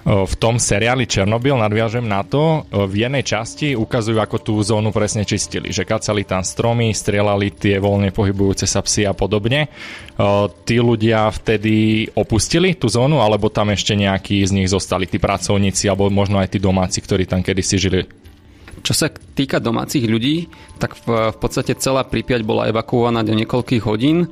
V 0.00 0.34
tom 0.40 0.56
seriáli 0.56 1.04
Černobyl 1.04 1.60
nadviažem 1.60 2.08
na 2.08 2.24
to, 2.24 2.64
v 2.72 3.04
jednej 3.04 3.20
časti 3.20 3.76
ukazujú, 3.76 4.16
ako 4.16 4.36
tú 4.40 4.54
zónu 4.64 4.96
presne 4.96 5.28
čistili, 5.28 5.76
že 5.76 5.84
kacali 5.84 6.24
tam 6.24 6.40
stromy, 6.40 6.96
strieľali 6.96 7.52
tie 7.52 7.76
voľne 7.76 8.08
pohybujúce 8.08 8.64
sa 8.64 8.80
psy 8.80 9.04
a 9.04 9.12
podobne. 9.12 9.68
Tí 10.64 10.76
ľudia 10.80 11.28
vtedy 11.28 12.08
opustili 12.16 12.80
tú 12.80 12.88
zónu, 12.88 13.20
alebo 13.20 13.52
tam 13.52 13.76
ešte 13.76 13.92
nejakí 13.92 14.40
z 14.40 14.56
nich 14.56 14.72
zostali, 14.72 15.04
tí 15.04 15.20
pracovníci, 15.20 15.84
alebo 15.92 16.08
možno 16.08 16.40
aj 16.40 16.56
tí 16.56 16.58
domáci, 16.60 17.04
ktorí 17.04 17.28
tam 17.28 17.44
kedysi 17.44 17.76
žili? 17.76 18.00
Čo 18.80 18.92
sa 18.96 19.06
týka 19.12 19.60
domácich 19.60 20.04
ľudí, 20.08 20.48
tak 20.80 20.96
v, 21.04 21.32
v 21.32 21.36
podstate 21.36 21.76
celá 21.76 22.04
Pripiať 22.04 22.42
bola 22.42 22.68
evakuovaná 22.72 23.20
do 23.20 23.36
niekoľkých 23.36 23.82
hodín. 23.84 24.24
E, 24.24 24.28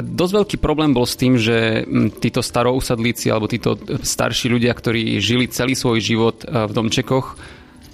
dosť 0.00 0.32
veľký 0.32 0.56
problém 0.58 0.96
bol 0.96 1.04
s 1.04 1.20
tým, 1.20 1.36
že 1.36 1.84
títo 2.18 2.40
starousadlíci 2.40 3.28
alebo 3.28 3.50
títo 3.50 3.76
starší 4.00 4.48
ľudia, 4.48 4.72
ktorí 4.72 5.20
žili 5.20 5.52
celý 5.52 5.76
svoj 5.76 6.00
život 6.00 6.42
e, 6.42 6.64
v 6.64 6.72
domčekoch, 6.72 7.36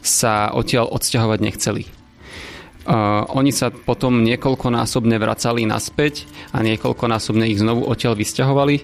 sa 0.00 0.54
odtiaľ 0.56 0.88
odsťahovať 0.96 1.38
nechceli. 1.44 1.84
Uh, 2.80 3.28
oni 3.36 3.52
sa 3.52 3.68
potom 3.68 4.24
niekoľkonásobne 4.24 5.20
vracali 5.20 5.68
naspäť 5.68 6.24
a 6.56 6.64
niekoľkonásobne 6.64 7.44
ich 7.52 7.60
znovu 7.60 7.84
odtiaľ 7.84 8.16
vysťahovali 8.16 8.76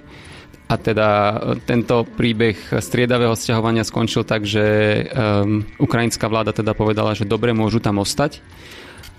a 0.67 0.75
teda 0.75 1.09
e, 1.09 1.35
tento 1.63 2.03
príbeh 2.03 2.59
striedavého 2.83 3.39
sťahovania 3.39 3.87
skončil 3.87 4.27
tak, 4.27 4.43
že 4.43 4.65
um, 5.07 5.63
ukrajinská 5.79 6.27
vláda 6.27 6.51
teda 6.51 6.75
povedala, 6.75 7.15
že 7.15 7.23
dobre 7.23 7.55
môžu 7.55 7.79
tam 7.79 8.03
ostať, 8.03 8.43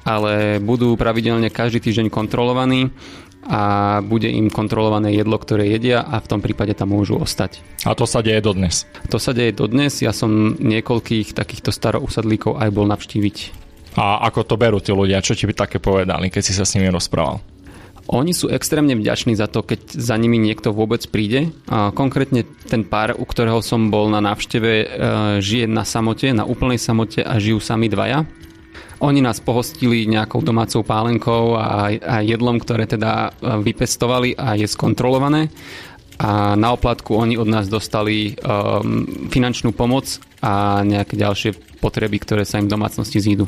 ale 0.03 0.59
budú 0.59 0.95
pravidelne 0.99 1.47
každý 1.47 1.79
týždeň 1.79 2.11
kontrolovaní 2.11 2.91
a 3.47 3.61
bude 4.03 4.27
im 4.27 4.51
kontrolované 4.51 5.15
jedlo, 5.15 5.39
ktoré 5.39 5.71
jedia 5.71 6.03
a 6.03 6.19
v 6.19 6.27
tom 6.27 6.39
prípade 6.43 6.75
tam 6.75 6.91
môžu 6.91 7.15
ostať. 7.15 7.63
A 7.87 7.95
to 7.95 8.03
sa 8.03 8.19
deje 8.19 8.43
dodnes? 8.43 8.83
To 9.07 9.15
sa 9.15 9.31
deje 9.31 9.55
dodnes. 9.55 10.03
Ja 10.03 10.11
som 10.11 10.59
niekoľkých 10.59 11.31
takýchto 11.31 11.71
starousadlíkov 11.71 12.59
aj 12.59 12.69
bol 12.75 12.83
navštíviť. 12.91 13.37
A 13.95 14.27
ako 14.27 14.43
to 14.43 14.59
berú 14.59 14.83
tí 14.83 14.91
ľudia? 14.91 15.23
Čo 15.23 15.33
ti 15.33 15.47
by 15.47 15.55
také 15.55 15.79
povedali, 15.79 16.27
keď 16.27 16.43
si 16.43 16.53
sa 16.53 16.67
s 16.67 16.75
nimi 16.75 16.91
rozprával? 16.91 17.39
Oni 18.07 18.31
sú 18.31 18.47
extrémne 18.47 18.95
vďační 18.95 19.35
za 19.35 19.51
to, 19.51 19.67
keď 19.67 19.91
za 19.91 20.15
nimi 20.15 20.39
niekto 20.39 20.71
vôbec 20.71 21.03
príde. 21.11 21.51
A 21.67 21.91
konkrétne 21.91 22.47
ten 22.71 22.87
pár, 22.87 23.19
u 23.19 23.27
ktorého 23.27 23.59
som 23.59 23.91
bol 23.91 24.07
na 24.07 24.23
návšteve, 24.23 24.71
e, 24.71 24.85
žije 25.43 25.67
na 25.67 25.83
samote, 25.83 26.31
na 26.31 26.47
úplnej 26.47 26.79
samote 26.79 27.19
a 27.19 27.35
žijú 27.35 27.59
sami 27.59 27.91
dvaja. 27.91 28.23
Oni 29.03 29.19
nás 29.19 29.43
pohostili 29.43 30.07
nejakou 30.07 30.39
domácou 30.39 30.87
pálenkou 30.87 31.59
a, 31.59 31.91
a 31.99 32.15
jedlom, 32.23 32.63
ktoré 32.63 32.87
teda 32.87 33.35
e, 33.35 33.59
vypestovali 33.59 34.39
a 34.39 34.55
je 34.55 34.71
skontrolované. 34.71 35.51
A 36.17 36.55
na 36.55 36.73
oplatku 36.73 37.11
oni 37.13 37.37
od 37.37 37.45
nás 37.45 37.69
dostali 37.69 38.33
um, 38.41 39.05
finančnú 39.29 39.69
pomoc 39.69 40.17
a 40.41 40.81
nejaké 40.81 41.13
ďalšie 41.13 41.77
potreby, 41.77 42.17
ktoré 42.17 42.41
sa 42.41 42.57
im 42.57 42.65
v 42.65 42.73
domácnosti 42.73 43.21
zídu. 43.21 43.45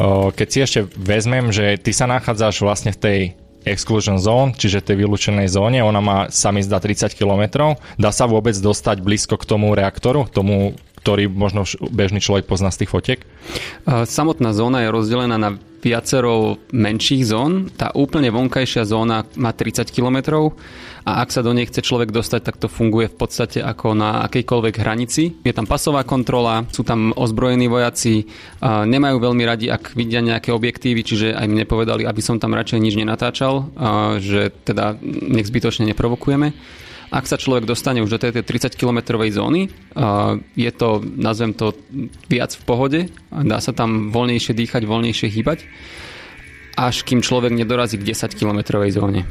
Keď 0.00 0.48
si 0.48 0.58
ešte 0.64 0.80
vezmem, 0.96 1.52
že 1.52 1.76
ty 1.76 1.92
sa 1.92 2.08
nachádzaš 2.08 2.64
vlastne 2.64 2.96
v 2.96 3.00
tej 3.04 3.18
exclusion 3.66 4.22
zone, 4.22 4.54
čiže 4.54 4.80
tej 4.80 5.02
vylúčenej 5.02 5.50
zóne, 5.50 5.82
ona 5.82 5.98
má 5.98 6.18
sa 6.30 6.54
mi 6.54 6.62
zdá 6.62 6.78
30 6.78 7.18
km. 7.18 7.74
Dá 7.98 8.14
sa 8.14 8.30
vôbec 8.30 8.54
dostať 8.54 9.02
blízko 9.02 9.34
k 9.36 9.44
tomu 9.44 9.74
reaktoru, 9.74 10.30
tomu 10.30 10.78
ktorý 11.06 11.30
možno 11.30 11.62
bežný 11.94 12.18
človek 12.18 12.50
pozná 12.50 12.74
z 12.74 12.82
tých 12.82 12.90
fotiek? 12.90 13.20
Samotná 13.86 14.50
zóna 14.50 14.82
je 14.82 14.90
rozdelená 14.90 15.38
na 15.38 15.54
viacero 15.78 16.58
menších 16.74 17.30
zón. 17.30 17.70
Tá 17.78 17.94
úplne 17.94 18.34
vonkajšia 18.34 18.82
zóna 18.82 19.22
má 19.38 19.54
30 19.54 19.86
km 19.94 20.50
a 21.06 21.22
ak 21.22 21.30
sa 21.30 21.46
do 21.46 21.54
nej 21.54 21.70
chce 21.70 21.86
človek 21.86 22.10
dostať, 22.10 22.42
tak 22.42 22.58
to 22.58 22.66
funguje 22.66 23.06
v 23.06 23.14
podstate 23.14 23.62
ako 23.62 23.94
na 23.94 24.26
akejkoľvek 24.26 24.74
hranici. 24.82 25.38
Je 25.46 25.54
tam 25.54 25.70
pasová 25.70 26.02
kontrola, 26.02 26.66
sú 26.74 26.82
tam 26.82 27.14
ozbrojení 27.14 27.70
vojaci, 27.70 28.26
nemajú 28.66 29.22
veľmi 29.22 29.46
radi, 29.46 29.70
ak 29.70 29.94
vidia 29.94 30.18
nejaké 30.18 30.50
objektívy, 30.50 31.06
čiže 31.06 31.38
aj 31.38 31.46
mne 31.46 31.70
povedali, 31.70 32.02
aby 32.02 32.18
som 32.18 32.42
tam 32.42 32.58
radšej 32.58 32.82
nič 32.82 32.98
nenatáčal, 32.98 33.70
že 34.18 34.50
teda 34.66 34.98
nech 35.06 35.46
zbytočne 35.46 35.86
neprovokujeme. 35.86 36.50
Ak 37.06 37.30
sa 37.30 37.38
človek 37.38 37.70
dostane 37.70 38.02
už 38.02 38.10
do 38.10 38.18
tej 38.18 38.42
30-kilometrovej 38.42 39.38
zóny, 39.38 39.70
je 40.58 40.70
to, 40.74 41.00
nazvem 41.04 41.54
to, 41.54 41.70
viac 42.26 42.50
v 42.50 42.62
pohode, 42.66 43.00
dá 43.30 43.62
sa 43.62 43.70
tam 43.70 44.10
voľnejšie 44.10 44.52
dýchať, 44.58 44.82
voľnejšie 44.82 45.28
hýbať, 45.30 45.58
až 46.74 47.06
kým 47.06 47.22
človek 47.22 47.54
nedorazí 47.54 47.96
k 47.96 48.10
10-kilometrovej 48.10 48.90
zóne. 48.98 49.22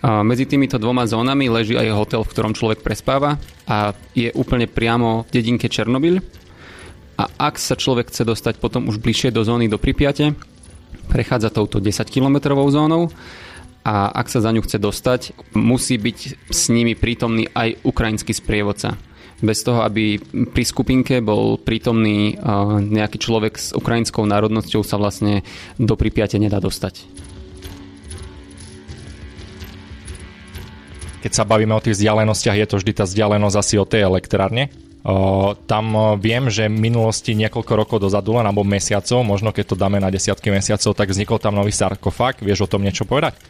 Medzi 0.00 0.48
týmito 0.48 0.80
dvoma 0.80 1.04
zónami 1.04 1.52
leží 1.52 1.76
aj 1.76 1.92
hotel, 1.92 2.24
v 2.24 2.32
ktorom 2.32 2.56
človek 2.56 2.80
prespáva 2.80 3.36
a 3.68 3.92
je 4.16 4.32
úplne 4.32 4.64
priamo 4.64 5.28
v 5.28 5.30
dedinke 5.30 5.68
Černobyl. 5.68 6.24
A 7.20 7.28
ak 7.36 7.60
sa 7.60 7.76
človek 7.76 8.08
chce 8.08 8.24
dostať 8.24 8.64
potom 8.64 8.88
už 8.88 8.96
bližšie 8.96 9.28
do 9.28 9.44
zóny 9.44 9.68
do 9.68 9.76
Pripiate, 9.76 10.32
prechádza 11.12 11.52
touto 11.52 11.84
10-kilometrovou 11.84 12.64
zónou 12.72 13.12
a 13.80 14.12
ak 14.12 14.28
sa 14.28 14.44
za 14.44 14.52
ňu 14.52 14.60
chce 14.60 14.76
dostať, 14.76 15.20
musí 15.56 15.96
byť 15.96 16.18
s 16.52 16.62
nimi 16.68 16.92
prítomný 16.92 17.48
aj 17.52 17.80
ukrajinský 17.80 18.36
sprievodca. 18.36 19.00
Bez 19.40 19.64
toho, 19.64 19.80
aby 19.80 20.20
pri 20.52 20.64
skupinke 20.68 21.24
bol 21.24 21.56
prítomný 21.56 22.36
nejaký 22.84 23.16
človek 23.16 23.56
s 23.56 23.72
ukrajinskou 23.72 24.28
národnosťou 24.28 24.84
sa 24.84 25.00
vlastne 25.00 25.40
do 25.80 25.96
Pripiate 25.96 26.36
nedá 26.36 26.60
dostať. 26.60 27.08
Keď 31.24 31.32
sa 31.32 31.48
bavíme 31.48 31.72
o 31.72 31.80
tých 31.80 31.96
vzdialenostiach, 31.96 32.56
je 32.60 32.68
to 32.68 32.76
vždy 32.80 32.92
tá 32.96 33.04
vzdialenosť 33.08 33.56
asi 33.56 33.74
od 33.80 33.88
tej 33.88 34.04
elektrárne? 34.04 34.68
Tam 35.64 35.84
viem, 36.20 36.52
že 36.52 36.68
v 36.68 36.76
minulosti 36.76 37.32
niekoľko 37.32 37.72
rokov 37.72 37.98
dozadu, 38.04 38.36
len 38.36 38.44
alebo 38.44 38.66
mesiacov, 38.66 39.24
možno 39.24 39.48
keď 39.50 39.72
to 39.72 39.76
dáme 39.80 39.96
na 39.96 40.12
desiatky 40.12 40.52
mesiacov, 40.52 40.92
tak 40.92 41.08
vznikol 41.08 41.40
tam 41.40 41.56
nový 41.56 41.72
sarkofág. 41.72 42.44
Vieš 42.44 42.68
o 42.68 42.70
tom 42.70 42.84
niečo 42.84 43.08
povedať? 43.08 43.40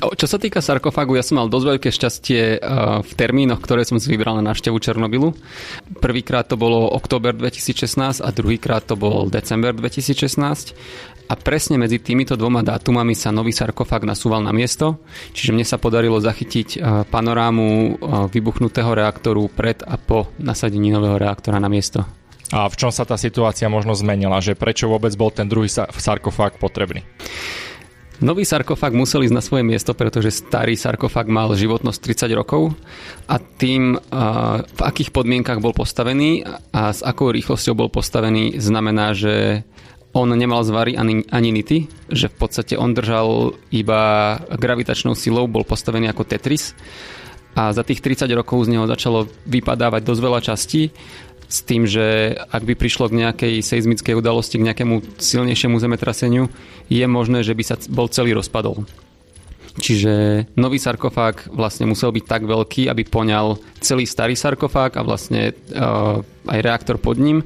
Čo 0.00 0.26
sa 0.28 0.36
týka 0.36 0.60
sarkofágu, 0.60 1.16
ja 1.16 1.24
som 1.24 1.40
mal 1.40 1.48
dosť 1.48 1.66
veľké 1.76 1.88
šťastie 1.88 2.40
v 3.00 3.12
termínoch, 3.16 3.64
ktoré 3.64 3.88
som 3.88 3.96
si 3.96 4.12
vybral 4.12 4.36
na 4.36 4.52
návštevu 4.52 4.76
Černobylu. 4.76 5.32
Prvýkrát 6.04 6.44
to 6.44 6.60
bolo 6.60 6.92
október 6.92 7.32
2016 7.32 8.20
a 8.20 8.28
druhýkrát 8.28 8.84
to 8.84 9.00
bol 9.00 9.32
december 9.32 9.72
2016 9.72 10.76
a 11.30 11.38
presne 11.38 11.78
medzi 11.78 12.02
týmito 12.02 12.34
dvoma 12.34 12.66
dátumami 12.66 13.14
sa 13.14 13.30
nový 13.30 13.54
sarkofág 13.54 14.02
nasúval 14.02 14.42
na 14.42 14.50
miesto, 14.50 14.98
čiže 15.30 15.54
mne 15.54 15.62
sa 15.62 15.78
podarilo 15.78 16.18
zachytiť 16.18 16.68
e, 16.74 16.78
panorámu 17.06 17.66
e, 17.70 17.90
vybuchnutého 18.34 18.90
reaktoru 18.90 19.46
pred 19.46 19.78
a 19.86 19.94
po 19.94 20.34
nasadení 20.50 20.90
nového 20.90 21.16
reaktora 21.16 21.62
na 21.62 21.70
miesto. 21.70 22.02
A 22.50 22.66
v 22.66 22.74
čom 22.74 22.90
sa 22.90 23.06
tá 23.06 23.14
situácia 23.14 23.70
možno 23.70 23.94
zmenila? 23.94 24.42
Že 24.42 24.58
prečo 24.58 24.90
vôbec 24.90 25.14
bol 25.14 25.30
ten 25.30 25.46
druhý 25.46 25.70
sarkofág 25.70 26.58
potrebný? 26.58 27.06
Nový 28.20 28.44
sarkofág 28.44 28.92
musel 28.92 29.24
ísť 29.24 29.32
na 29.32 29.40
svoje 29.40 29.64
miesto, 29.64 29.96
pretože 29.96 30.44
starý 30.44 30.76
sarkofág 30.76 31.24
mal 31.32 31.48
životnosť 31.56 32.28
30 32.28 32.36
rokov 32.36 32.76
a 33.24 33.40
tým, 33.40 33.96
v 33.96 34.80
akých 34.84 35.08
podmienkach 35.08 35.56
bol 35.64 35.72
postavený 35.72 36.44
a 36.74 36.92
s 36.92 37.00
akou 37.00 37.32
rýchlosťou 37.32 37.72
bol 37.72 37.88
postavený, 37.88 38.60
znamená, 38.60 39.16
že 39.16 39.64
on 40.12 40.28
nemal 40.36 40.60
zvary 40.66 41.00
ani, 41.00 41.24
ani 41.32 41.48
nity, 41.48 41.88
že 42.12 42.28
v 42.28 42.36
podstate 42.36 42.76
on 42.76 42.92
držal 42.92 43.56
iba 43.72 44.36
gravitačnou 44.52 45.16
silou, 45.16 45.48
bol 45.48 45.64
postavený 45.64 46.12
ako 46.12 46.28
Tetris 46.28 46.76
a 47.54 47.74
za 47.74 47.82
tých 47.82 48.00
30 48.00 48.30
rokov 48.36 48.66
z 48.66 48.78
neho 48.78 48.86
začalo 48.86 49.26
vypadávať 49.46 50.02
dosť 50.06 50.20
veľa 50.22 50.40
častí 50.40 50.82
s 51.50 51.66
tým, 51.66 51.82
že 51.82 52.38
ak 52.38 52.62
by 52.62 52.78
prišlo 52.78 53.10
k 53.10 53.26
nejakej 53.26 53.54
seizmickej 53.66 54.14
udalosti, 54.14 54.62
k 54.62 54.70
nejakému 54.70 55.18
silnejšiemu 55.18 55.82
zemetraseniu, 55.82 56.46
je 56.86 57.02
možné, 57.10 57.42
že 57.42 57.58
by 57.58 57.62
sa 57.66 57.74
bol 57.90 58.06
celý 58.06 58.38
rozpadol. 58.38 58.86
Čiže 59.78 60.46
nový 60.54 60.78
sarkofág 60.78 61.50
vlastne 61.50 61.90
musel 61.90 62.14
byť 62.14 62.24
tak 62.26 62.42
veľký, 62.46 62.86
aby 62.90 63.02
poňal 63.06 63.58
celý 63.82 64.06
starý 64.06 64.34
sarkofág 64.38 64.98
a 64.98 65.06
vlastne 65.06 65.54
uh, 65.54 66.22
aj 66.46 66.58
reaktor 66.62 66.98
pod 66.98 67.18
ním 67.18 67.42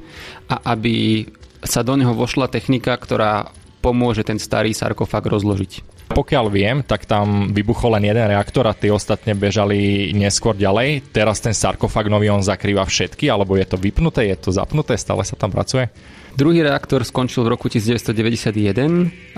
a 0.49 0.73
aby 0.73 1.25
sa 1.65 1.81
do 1.81 1.97
neho 1.97 2.13
vošla 2.13 2.49
technika, 2.49 2.93
ktorá 2.97 3.49
pomôže 3.81 4.25
ten 4.25 4.41
starý 4.41 4.73
sarkofag 4.73 5.25
rozložiť. 5.25 5.94
Pokiaľ 6.15 6.45
viem, 6.47 6.79
tak 6.79 7.03
tam 7.03 7.51
vybuchol 7.51 7.99
len 7.99 8.07
jeden 8.07 8.23
reaktor 8.31 8.63
a 8.63 8.71
tie 8.71 8.87
ostatne 8.87 9.35
bežali 9.35 10.15
neskôr 10.15 10.55
ďalej. 10.55 11.11
Teraz 11.11 11.43
ten 11.43 11.51
sarkofag 11.51 12.07
nový 12.07 12.31
on 12.31 12.39
zakrýva 12.39 12.87
všetky, 12.87 13.27
alebo 13.27 13.59
je 13.59 13.67
to 13.67 13.75
vypnuté, 13.75 14.31
je 14.31 14.39
to 14.39 14.55
zapnuté, 14.55 14.95
stále 14.95 15.27
sa 15.27 15.35
tam 15.35 15.51
pracuje? 15.51 15.91
Druhý 16.39 16.63
reaktor 16.63 17.03
skončil 17.03 17.43
v 17.43 17.51
roku 17.51 17.67
1991, 17.67 19.35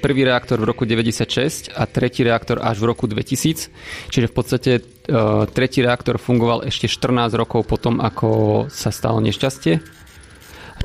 prvý 0.00 0.22
reaktor 0.24 0.56
v 0.56 0.64
roku 0.64 0.88
96 0.88 1.76
a 1.76 1.84
tretí 1.84 2.24
reaktor 2.24 2.64
až 2.64 2.80
v 2.80 2.96
roku 2.96 3.04
2000. 3.04 3.68
Čiže 4.08 4.26
v 4.28 4.34
podstate 4.36 4.70
e, 4.80 4.82
tretí 5.52 5.84
reaktor 5.84 6.16
fungoval 6.16 6.64
ešte 6.64 6.88
14 6.88 7.36
rokov 7.36 7.68
potom, 7.68 8.00
ako 8.00 8.64
sa 8.72 8.88
stalo 8.88 9.20
nešťastie 9.20 10.04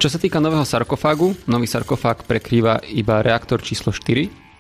čo 0.02 0.08
sa 0.10 0.18
týka 0.18 0.42
nového 0.42 0.66
sarkofágu, 0.66 1.46
nový 1.46 1.70
sarkofág 1.70 2.26
prekrýva 2.26 2.82
iba 2.90 3.22
reaktor 3.22 3.62
číslo 3.62 3.94
4 3.94 4.51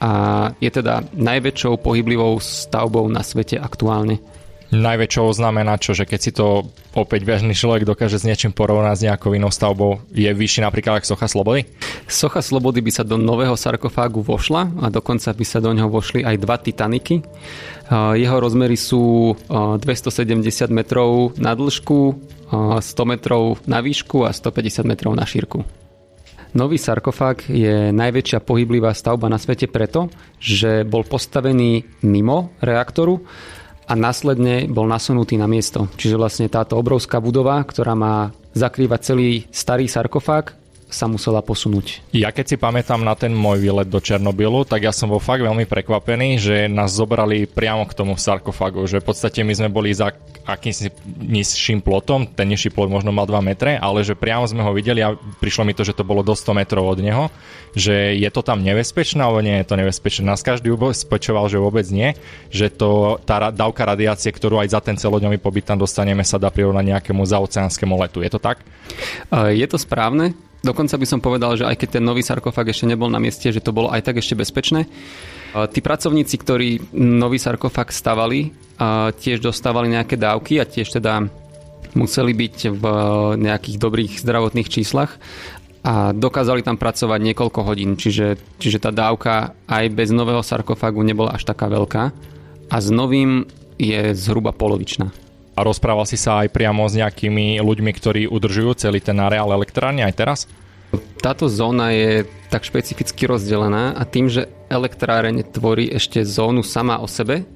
a 0.00 0.52
je 0.60 0.70
teda 0.70 1.04
najväčšou 1.16 1.80
pohyblivou 1.80 2.36
stavbou 2.40 3.08
na 3.08 3.24
svete 3.24 3.56
aktuálne. 3.56 4.20
Najväčšou 4.66 5.30
znamená 5.30 5.78
čo, 5.78 5.94
že 5.94 6.02
keď 6.02 6.20
si 6.20 6.34
to 6.34 6.66
opäť 6.90 7.22
bežný 7.22 7.54
človek 7.54 7.86
dokáže 7.86 8.18
s 8.18 8.26
niečím 8.26 8.50
porovnať 8.50 8.98
s 8.98 9.04
nejakou 9.06 9.30
inou 9.30 9.46
stavbou, 9.46 10.02
je 10.10 10.26
vyšší 10.26 10.66
napríklad 10.66 10.98
ako 10.98 11.14
Socha 11.14 11.30
Slobody? 11.30 11.70
Socha 12.10 12.42
Slobody 12.42 12.82
by 12.82 12.90
sa 12.90 13.06
do 13.06 13.14
nového 13.14 13.54
sarkofágu 13.54 14.26
vošla 14.26 14.66
a 14.82 14.90
dokonca 14.90 15.30
by 15.30 15.44
sa 15.46 15.62
do 15.62 15.70
neho 15.70 15.86
vošli 15.86 16.26
aj 16.26 16.36
dva 16.42 16.58
Titaniky. 16.58 17.22
Jeho 18.18 18.36
rozmery 18.42 18.74
sú 18.74 19.38
270 19.46 20.42
metrov 20.74 21.38
na 21.38 21.54
dĺžku, 21.54 22.18
100 22.50 22.82
metrov 23.06 23.62
na 23.70 23.78
výšku 23.78 24.26
a 24.26 24.34
150 24.34 24.82
metrov 24.82 25.14
na 25.14 25.22
šírku. 25.22 25.62
Nový 26.56 26.80
sarkofág 26.80 27.52
je 27.52 27.92
najväčšia 27.92 28.40
pohyblivá 28.40 28.96
stavba 28.96 29.28
na 29.28 29.36
svete 29.36 29.68
preto, 29.68 30.08
že 30.40 30.88
bol 30.88 31.04
postavený 31.04 31.84
mimo 32.08 32.56
reaktoru 32.64 33.20
a 33.84 33.92
následne 33.92 34.64
bol 34.64 34.88
nasunutý 34.88 35.36
na 35.36 35.44
miesto. 35.44 35.84
Čiže 36.00 36.16
vlastne 36.16 36.48
táto 36.48 36.80
obrovská 36.80 37.20
budova, 37.20 37.60
ktorá 37.60 37.92
má 37.92 38.32
zakrývať 38.56 39.00
celý 39.04 39.44
starý 39.52 39.84
sarkofág, 39.84 40.56
sa 40.88 41.04
musela 41.04 41.44
posunúť. 41.44 42.16
Ja 42.16 42.32
keď 42.32 42.46
si 42.48 42.56
pamätám 42.56 43.04
na 43.04 43.12
ten 43.12 43.36
môj 43.36 43.60
výlet 43.60 43.92
do 43.92 44.00
Černobylu, 44.00 44.64
tak 44.64 44.86
ja 44.86 44.96
som 44.96 45.12
bol 45.12 45.20
fakt 45.20 45.44
veľmi 45.44 45.68
prekvapený, 45.68 46.40
že 46.40 46.56
nás 46.72 46.94
zobrali 46.94 47.44
priamo 47.44 47.84
k 47.84 47.92
tomu 47.92 48.16
sarkofagu, 48.16 48.88
že 48.88 49.04
v 49.04 49.06
podstate 49.12 49.44
my 49.44 49.52
sme 49.52 49.68
boli 49.68 49.92
za 49.92 50.14
akýmsi 50.46 50.94
nižším 51.20 51.82
plotom, 51.82 52.30
ten 52.30 52.46
nižší 52.46 52.70
plot 52.70 52.86
možno 52.86 53.10
mal 53.10 53.26
2 53.26 53.34
metre, 53.42 53.74
ale 53.74 54.06
že 54.06 54.14
priamo 54.14 54.46
sme 54.46 54.62
ho 54.62 54.70
videli 54.70 55.02
a 55.02 55.18
prišlo 55.18 55.66
mi 55.66 55.74
to, 55.74 55.82
že 55.82 55.92
to 55.92 56.06
bolo 56.06 56.22
do 56.22 56.38
100 56.38 56.54
metrov 56.54 56.86
od 56.86 57.02
neho, 57.02 57.28
že 57.74 58.14
je 58.14 58.30
to 58.30 58.46
tam 58.46 58.62
nebezpečné, 58.62 59.20
alebo 59.20 59.42
nie 59.42 59.58
je 59.58 59.66
to 59.66 59.74
nebezpečné. 59.74 60.22
Nás 60.22 60.46
každý 60.46 60.70
ubezpečoval, 60.70 61.50
že 61.50 61.58
vôbec 61.58 61.84
nie, 61.90 62.14
že 62.48 62.70
to, 62.70 63.18
tá 63.26 63.50
dávka 63.50 63.82
radiácie, 63.84 64.30
ktorú 64.30 64.62
aj 64.62 64.72
za 64.72 64.80
ten 64.80 64.94
celodňový 64.94 65.42
pobyt 65.42 65.66
tam 65.66 65.82
dostaneme, 65.82 66.22
sa 66.22 66.38
dá 66.38 66.48
prirovnať 66.54 66.94
nejakému 66.94 67.26
zaoceánskému 67.26 67.98
letu. 67.98 68.22
Je 68.22 68.30
to 68.30 68.38
tak? 68.38 68.62
Je 69.34 69.66
to 69.66 69.76
správne. 69.76 70.38
Dokonca 70.64 70.98
by 70.98 71.06
som 71.06 71.20
povedal, 71.22 71.54
že 71.54 71.68
aj 71.68 71.78
keď 71.78 72.00
ten 72.00 72.04
nový 72.06 72.26
sarkofag 72.26 72.70
ešte 72.74 72.90
nebol 72.90 73.06
na 73.06 73.22
mieste, 73.22 73.50
že 73.50 73.62
to 73.62 73.74
bolo 73.74 73.90
aj 73.92 74.02
tak 74.02 74.18
ešte 74.18 74.34
bezpečné. 74.34 74.88
Tí 75.54 75.78
pracovníci, 75.78 76.34
ktorí 76.42 76.90
nový 76.96 77.38
sarkofag 77.38 77.94
stavali, 77.94 78.65
tiež 79.16 79.40
dostávali 79.40 79.92
nejaké 79.92 80.20
dávky 80.20 80.60
a 80.60 80.68
tiež 80.68 80.92
teda 80.92 81.28
museli 81.96 82.36
byť 82.36 82.56
v 82.76 82.84
nejakých 83.40 83.76
dobrých 83.80 84.12
zdravotných 84.20 84.68
číslach 84.68 85.16
a 85.86 86.10
dokázali 86.10 86.66
tam 86.66 86.76
pracovať 86.76 87.20
niekoľko 87.32 87.60
hodín, 87.62 87.94
čiže, 87.94 88.36
čiže 88.58 88.82
tá 88.82 88.90
dávka 88.90 89.54
aj 89.70 89.84
bez 89.94 90.10
nového 90.10 90.42
sarkofagu 90.42 91.00
nebola 91.06 91.38
až 91.38 91.46
taká 91.46 91.70
veľká 91.70 92.10
a 92.68 92.76
s 92.76 92.88
novým 92.90 93.46
je 93.78 94.12
zhruba 94.18 94.50
polovičná. 94.50 95.14
A 95.56 95.64
rozprával 95.64 96.04
si 96.04 96.20
sa 96.20 96.44
aj 96.44 96.52
priamo 96.52 96.84
s 96.84 96.98
nejakými 97.00 97.62
ľuďmi, 97.62 97.90
ktorí 97.96 98.22
udržujú 98.28 98.76
celý 98.76 99.00
ten 99.00 99.16
areál 99.16 99.54
elektrárne 99.56 100.04
aj 100.04 100.14
teraz? 100.18 100.40
Táto 101.18 101.50
zóna 101.50 101.90
je 101.90 102.24
tak 102.48 102.62
špecificky 102.62 103.26
rozdelená 103.26 103.96
a 103.96 104.02
tým, 104.06 104.30
že 104.30 104.46
elektráreň 104.70 105.46
tvorí 105.50 105.90
ešte 105.90 106.22
zónu 106.22 106.62
sama 106.62 107.02
o 107.02 107.10
sebe, 107.10 107.46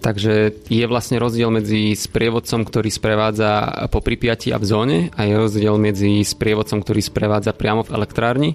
takže 0.00 0.52
je 0.68 0.84
vlastne 0.84 1.16
rozdiel 1.16 1.48
medzi 1.48 1.96
sprievodcom, 1.96 2.68
ktorý 2.68 2.88
sprevádza 2.92 3.50
po 3.88 4.04
pripiati 4.04 4.52
a 4.52 4.60
v 4.60 4.68
zóne 4.68 4.98
a 5.16 5.24
je 5.24 5.34
rozdiel 5.34 5.76
medzi 5.80 6.20
sprievodcom, 6.20 6.84
ktorý 6.84 7.00
sprevádza 7.00 7.56
priamo 7.56 7.84
v 7.84 7.92
elektrárni. 7.96 8.50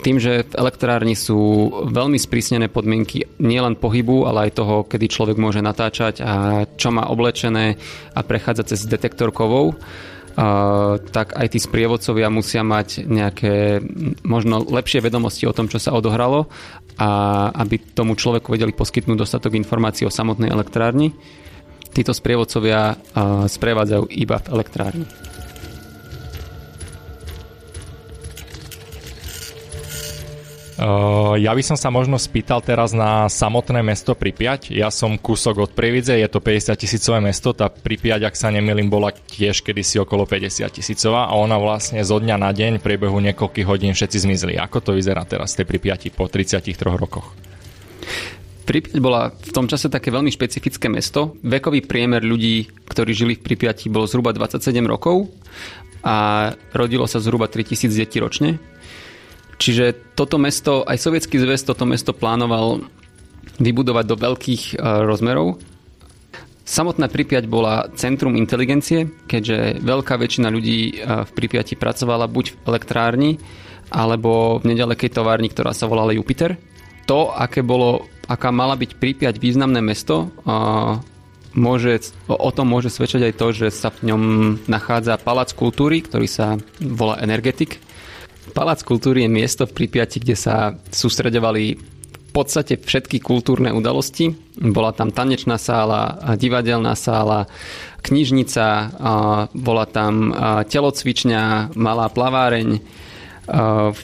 Tým, 0.00 0.16
že 0.16 0.48
v 0.48 0.54
elektrárni 0.56 1.12
sú 1.12 1.68
veľmi 1.92 2.16
sprísnené 2.16 2.72
podmienky 2.72 3.36
nielen 3.36 3.76
pohybu, 3.76 4.24
ale 4.24 4.48
aj 4.48 4.56
toho, 4.56 4.76
kedy 4.88 5.12
človek 5.12 5.36
môže 5.36 5.60
natáčať 5.60 6.24
a 6.24 6.64
čo 6.80 6.88
má 6.88 7.04
oblečené 7.12 7.76
a 8.16 8.20
prechádza 8.24 8.72
cez 8.72 8.88
detektor 8.88 9.28
kovov, 9.28 9.76
Uh, 9.76 10.19
tak 11.10 11.34
aj 11.34 11.46
tí 11.52 11.58
sprievodcovia 11.58 12.30
musia 12.32 12.62
mať 12.62 13.04
nejaké 13.04 13.82
možno 14.24 14.62
lepšie 14.64 15.02
vedomosti 15.04 15.44
o 15.44 15.54
tom, 15.54 15.66
čo 15.66 15.82
sa 15.82 15.92
odohralo 15.92 16.50
a 17.00 17.48
aby 17.64 17.80
tomu 17.96 18.12
človeku 18.18 18.52
vedeli 18.52 18.76
poskytnúť 18.76 19.16
dostatok 19.16 19.56
informácií 19.56 20.04
o 20.04 20.12
samotnej 20.12 20.52
elektrárni. 20.52 21.12
Títo 21.90 22.14
sprievodcovia 22.14 22.94
sprevádzajú 23.48 24.04
iba 24.14 24.36
v 24.38 24.46
elektrárni. 24.52 25.06
Ja 31.36 31.52
by 31.52 31.60
som 31.60 31.76
sa 31.76 31.92
možno 31.92 32.16
spýtal 32.16 32.64
teraz 32.64 32.96
na 32.96 33.28
samotné 33.28 33.84
mesto 33.84 34.16
Pripiať. 34.16 34.72
Ja 34.72 34.88
som 34.88 35.20
kúsok 35.20 35.68
od 35.68 35.70
Prievidze, 35.76 36.16
je 36.16 36.24
to 36.24 36.40
50 36.40 36.72
tisícové 36.72 37.20
mesto, 37.20 37.52
tá 37.52 37.68
Pripiať, 37.68 38.24
ak 38.24 38.32
sa 38.32 38.48
nemýlim, 38.48 38.88
bola 38.88 39.12
tiež 39.12 39.60
kedysi 39.60 40.00
okolo 40.00 40.24
50 40.24 40.72
tisícová 40.72 41.28
a 41.28 41.36
ona 41.36 41.60
vlastne 41.60 42.00
zo 42.00 42.16
dňa 42.16 42.36
na 42.40 42.48
deň 42.56 42.80
v 42.80 42.84
priebehu 42.84 43.20
niekoľkých 43.20 43.68
hodín 43.68 43.92
všetci 43.92 44.24
zmizli. 44.24 44.56
Ako 44.56 44.80
to 44.80 44.96
vyzerá 44.96 45.20
teraz 45.28 45.52
tej 45.52 45.68
Pripiati 45.68 46.08
po 46.08 46.32
33 46.32 46.72
rokoch? 46.96 47.36
Pripyat 48.64 48.96
bola 49.04 49.28
v 49.36 49.52
tom 49.52 49.68
čase 49.68 49.92
také 49.92 50.08
veľmi 50.08 50.32
špecifické 50.32 50.88
mesto. 50.88 51.36
Vekový 51.44 51.84
priemer 51.84 52.24
ľudí, 52.24 52.88
ktorí 52.88 53.12
žili 53.12 53.36
v 53.36 53.44
Pripiati, 53.44 53.92
bol 53.92 54.08
zhruba 54.08 54.32
27 54.32 54.80
rokov 54.88 55.28
a 56.00 56.48
rodilo 56.72 57.04
sa 57.04 57.20
zhruba 57.20 57.52
3000 57.52 57.92
detí 57.92 58.16
ročne 58.16 58.56
Čiže 59.60 60.16
toto 60.16 60.40
mesto, 60.40 60.88
aj 60.88 60.96
sovietský 60.96 61.36
zväz 61.36 61.68
toto 61.68 61.84
mesto 61.84 62.16
plánoval 62.16 62.80
vybudovať 63.60 64.04
do 64.08 64.16
veľkých 64.16 64.62
e, 64.72 64.74
rozmerov. 65.04 65.60
Samotná 66.64 67.12
Pripiať 67.12 67.44
bola 67.44 67.92
centrum 67.92 68.40
inteligencie, 68.40 69.12
keďže 69.28 69.84
veľká 69.84 70.16
väčšina 70.16 70.48
ľudí 70.48 70.78
e, 70.80 70.92
v 71.28 71.30
Pripiati 71.36 71.76
pracovala 71.76 72.24
buď 72.24 72.56
v 72.56 72.58
elektrárni, 72.72 73.32
alebo 73.92 74.64
v 74.64 74.72
nedalekej 74.72 75.12
továrni, 75.12 75.52
ktorá 75.52 75.76
sa 75.76 75.84
volala 75.84 76.16
Jupiter. 76.16 76.56
To, 77.04 77.28
aké 77.28 77.60
bolo, 77.60 78.08
aká 78.32 78.48
mala 78.48 78.80
byť 78.80 78.96
Pripiať 78.96 79.36
významné 79.36 79.84
mesto, 79.84 80.32
e, 80.40 80.56
môže, 81.52 82.16
o 82.32 82.48
tom 82.48 82.72
môže 82.72 82.88
svedčať 82.88 83.28
aj 83.28 83.34
to, 83.36 83.46
že 83.52 83.68
sa 83.68 83.92
v 83.92 84.08
ňom 84.14 84.22
nachádza 84.70 85.20
palác 85.20 85.52
kultúry, 85.52 86.00
ktorý 86.00 86.24
sa 86.24 86.56
volá 86.80 87.20
Energetik, 87.20 87.82
Palác 88.50 88.82
kultúry 88.84 89.24
je 89.24 89.30
miesto 89.30 89.64
v 89.64 89.74
Pripiati, 89.74 90.20
kde 90.20 90.36
sa 90.36 90.74
sústredovali 90.92 91.78
v 92.30 92.30
podstate 92.30 92.78
všetky 92.78 93.18
kultúrne 93.18 93.74
udalosti. 93.74 94.30
Bola 94.60 94.94
tam 94.94 95.10
tanečná 95.10 95.58
sála, 95.58 96.34
divadelná 96.38 96.94
sála, 96.94 97.50
knižnica, 98.06 98.94
bola 99.50 99.84
tam 99.90 100.30
telocvičňa, 100.62 101.74
malá 101.74 102.06
plaváreň. 102.06 102.68
V 103.90 104.02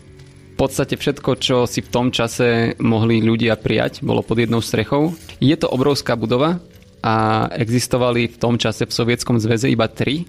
podstate 0.58 0.98
všetko, 0.98 1.30
čo 1.38 1.56
si 1.70 1.84
v 1.84 1.92
tom 1.92 2.10
čase 2.10 2.74
mohli 2.82 3.22
ľudia 3.22 3.54
prijať, 3.60 4.02
bolo 4.02 4.26
pod 4.26 4.42
jednou 4.42 4.64
strechou. 4.64 5.14
Je 5.38 5.54
to 5.54 5.70
obrovská 5.70 6.18
budova 6.18 6.58
a 7.04 7.46
existovali 7.54 8.26
v 8.32 8.36
tom 8.40 8.58
čase 8.58 8.88
v 8.88 8.96
Sovietskom 8.96 9.38
zväze 9.38 9.70
iba 9.70 9.86
tri 9.86 10.26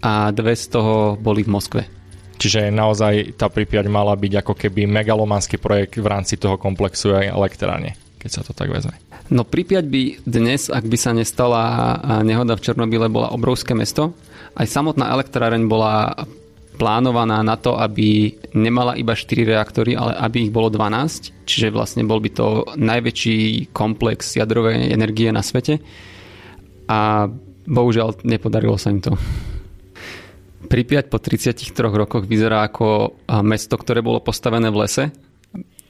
a 0.00 0.32
dve 0.32 0.56
z 0.56 0.72
toho 0.72 1.20
boli 1.20 1.44
v 1.44 1.52
Moskve. 1.52 1.95
Čiže 2.36 2.68
naozaj 2.68 3.40
tá 3.40 3.48
Pripyat 3.48 3.88
mala 3.88 4.12
byť 4.12 4.32
ako 4.44 4.52
keby 4.52 4.84
megalománsky 4.84 5.56
projekt 5.56 5.96
v 5.96 6.06
rámci 6.06 6.36
toho 6.36 6.60
komplexu 6.60 7.16
aj 7.16 7.32
elektrárne, 7.32 7.96
keď 8.20 8.30
sa 8.30 8.42
to 8.44 8.52
tak 8.52 8.68
vezme. 8.68 8.92
No 9.32 9.42
Pripyat 9.42 9.88
by 9.88 10.22
dnes, 10.22 10.70
ak 10.70 10.86
by 10.86 10.96
sa 11.00 11.10
nestala 11.16 11.62
nehoda 12.22 12.54
v 12.54 12.62
Černobyle, 12.62 13.10
bola 13.10 13.34
obrovské 13.34 13.74
mesto. 13.74 14.14
Aj 14.54 14.68
samotná 14.68 15.10
elektráreň 15.16 15.66
bola 15.66 16.14
plánovaná 16.76 17.40
na 17.40 17.56
to, 17.56 17.72
aby 17.74 18.36
nemala 18.52 19.00
iba 19.00 19.16
4 19.16 19.48
reaktory, 19.48 19.96
ale 19.96 20.12
aby 20.20 20.46
ich 20.46 20.52
bolo 20.52 20.68
12. 20.68 21.48
Čiže 21.48 21.72
vlastne 21.72 22.04
bol 22.04 22.20
by 22.20 22.30
to 22.36 22.68
najväčší 22.76 23.72
komplex 23.72 24.36
jadrovej 24.36 24.92
energie 24.92 25.32
na 25.32 25.40
svete. 25.40 25.80
A 26.86 27.26
bohužiaľ 27.66 28.22
nepodarilo 28.28 28.76
sa 28.76 28.92
im 28.92 29.00
to. 29.00 29.16
Pripiať 30.66 31.06
po 31.08 31.22
33 31.22 31.62
rokoch 31.94 32.26
vyzerá 32.26 32.66
ako 32.66 33.18
mesto, 33.46 33.78
ktoré 33.78 34.02
bolo 34.02 34.18
postavené 34.20 34.68
v 34.68 34.78
lese. 34.82 35.04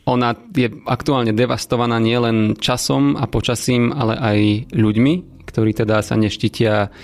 Ona 0.07 0.39
je 0.55 0.71
aktuálne 0.87 1.35
devastovaná 1.35 1.99
nielen 1.99 2.55
časom 2.62 3.19
a 3.19 3.27
počasím, 3.27 3.91
ale 3.91 4.15
aj 4.15 4.39
ľuďmi, 4.71 5.45
ktorí 5.51 5.75
teda 5.75 5.99
sa 6.05 6.15
neštitia 6.15 6.95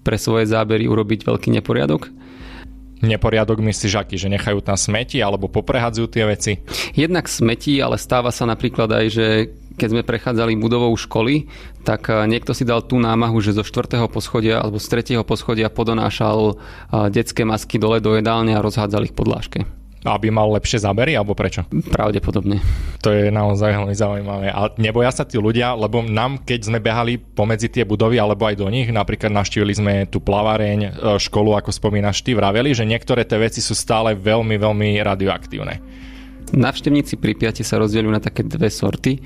pre 0.00 0.16
svoje 0.16 0.48
zábery 0.48 0.88
urobiť 0.88 1.28
veľký 1.28 1.52
neporiadok. 1.60 2.08
Neporiadok 3.04 3.60
myslíš 3.60 3.94
aký, 4.00 4.16
že 4.16 4.32
nechajú 4.32 4.64
tam 4.64 4.80
smeti 4.80 5.20
alebo 5.20 5.52
poprehadzujú 5.52 6.08
tie 6.08 6.24
veci? 6.24 6.52
Jednak 6.96 7.28
smeti, 7.28 7.78
ale 7.84 8.00
stáva 8.00 8.32
sa 8.32 8.48
napríklad 8.48 8.90
aj, 8.90 9.06
že 9.12 9.26
keď 9.78 9.88
sme 9.94 10.02
prechádzali 10.02 10.58
budovou 10.58 10.90
školy, 10.98 11.46
tak 11.86 12.10
eh, 12.10 12.26
niekto 12.26 12.50
si 12.50 12.66
dal 12.66 12.82
tú 12.82 12.98
námahu, 12.98 13.38
že 13.38 13.54
zo 13.54 13.62
štvrtého 13.62 14.10
poschodia 14.10 14.58
alebo 14.58 14.82
z 14.82 14.90
tretieho 14.90 15.22
poschodia 15.22 15.70
podonášal 15.70 16.58
eh, 16.58 17.08
detské 17.14 17.46
masky 17.46 17.78
dole 17.78 18.02
do 18.02 18.18
jedálne 18.18 18.58
a 18.58 18.64
rozhádzal 18.64 19.06
ich 19.06 19.14
pod 19.14 19.30
láške. 19.30 19.62
Aby 20.06 20.30
mal 20.30 20.46
lepšie 20.54 20.78
zábery, 20.86 21.18
alebo 21.18 21.34
prečo? 21.34 21.66
Pravdepodobne. 21.90 22.62
To 23.02 23.10
je 23.10 23.34
naozaj 23.34 23.82
veľmi 23.82 23.94
zaujímavé. 23.98 24.46
A 24.46 24.70
neboja 24.78 25.10
sa 25.10 25.26
tí 25.26 25.42
ľudia, 25.42 25.74
lebo 25.74 26.06
nám, 26.06 26.46
keď 26.46 26.70
sme 26.70 26.78
behali 26.78 27.18
pomedzi 27.18 27.66
tie 27.66 27.82
budovy, 27.82 28.14
alebo 28.14 28.46
aj 28.46 28.62
do 28.62 28.70
nich, 28.70 28.86
napríklad 28.94 29.34
naštívili 29.34 29.74
sme 29.74 29.94
tú 30.06 30.22
plavareň, 30.22 30.78
eh, 30.78 30.90
školu, 31.18 31.58
ako 31.58 31.74
spomínaš 31.74 32.22
ty, 32.22 32.38
vraveli, 32.38 32.70
že 32.74 32.86
niektoré 32.86 33.26
tie 33.26 33.42
veci 33.42 33.58
sú 33.58 33.74
stále 33.74 34.14
veľmi, 34.14 34.54
veľmi 34.54 35.02
radioaktívne. 35.02 36.06
Navštevníci 36.54 37.20
pri 37.20 37.36
Piati 37.36 37.66
sa 37.66 37.80
rozdeľujú 37.82 38.12
na 38.12 38.22
také 38.22 38.44
dve 38.46 38.72
sorty. 38.72 39.20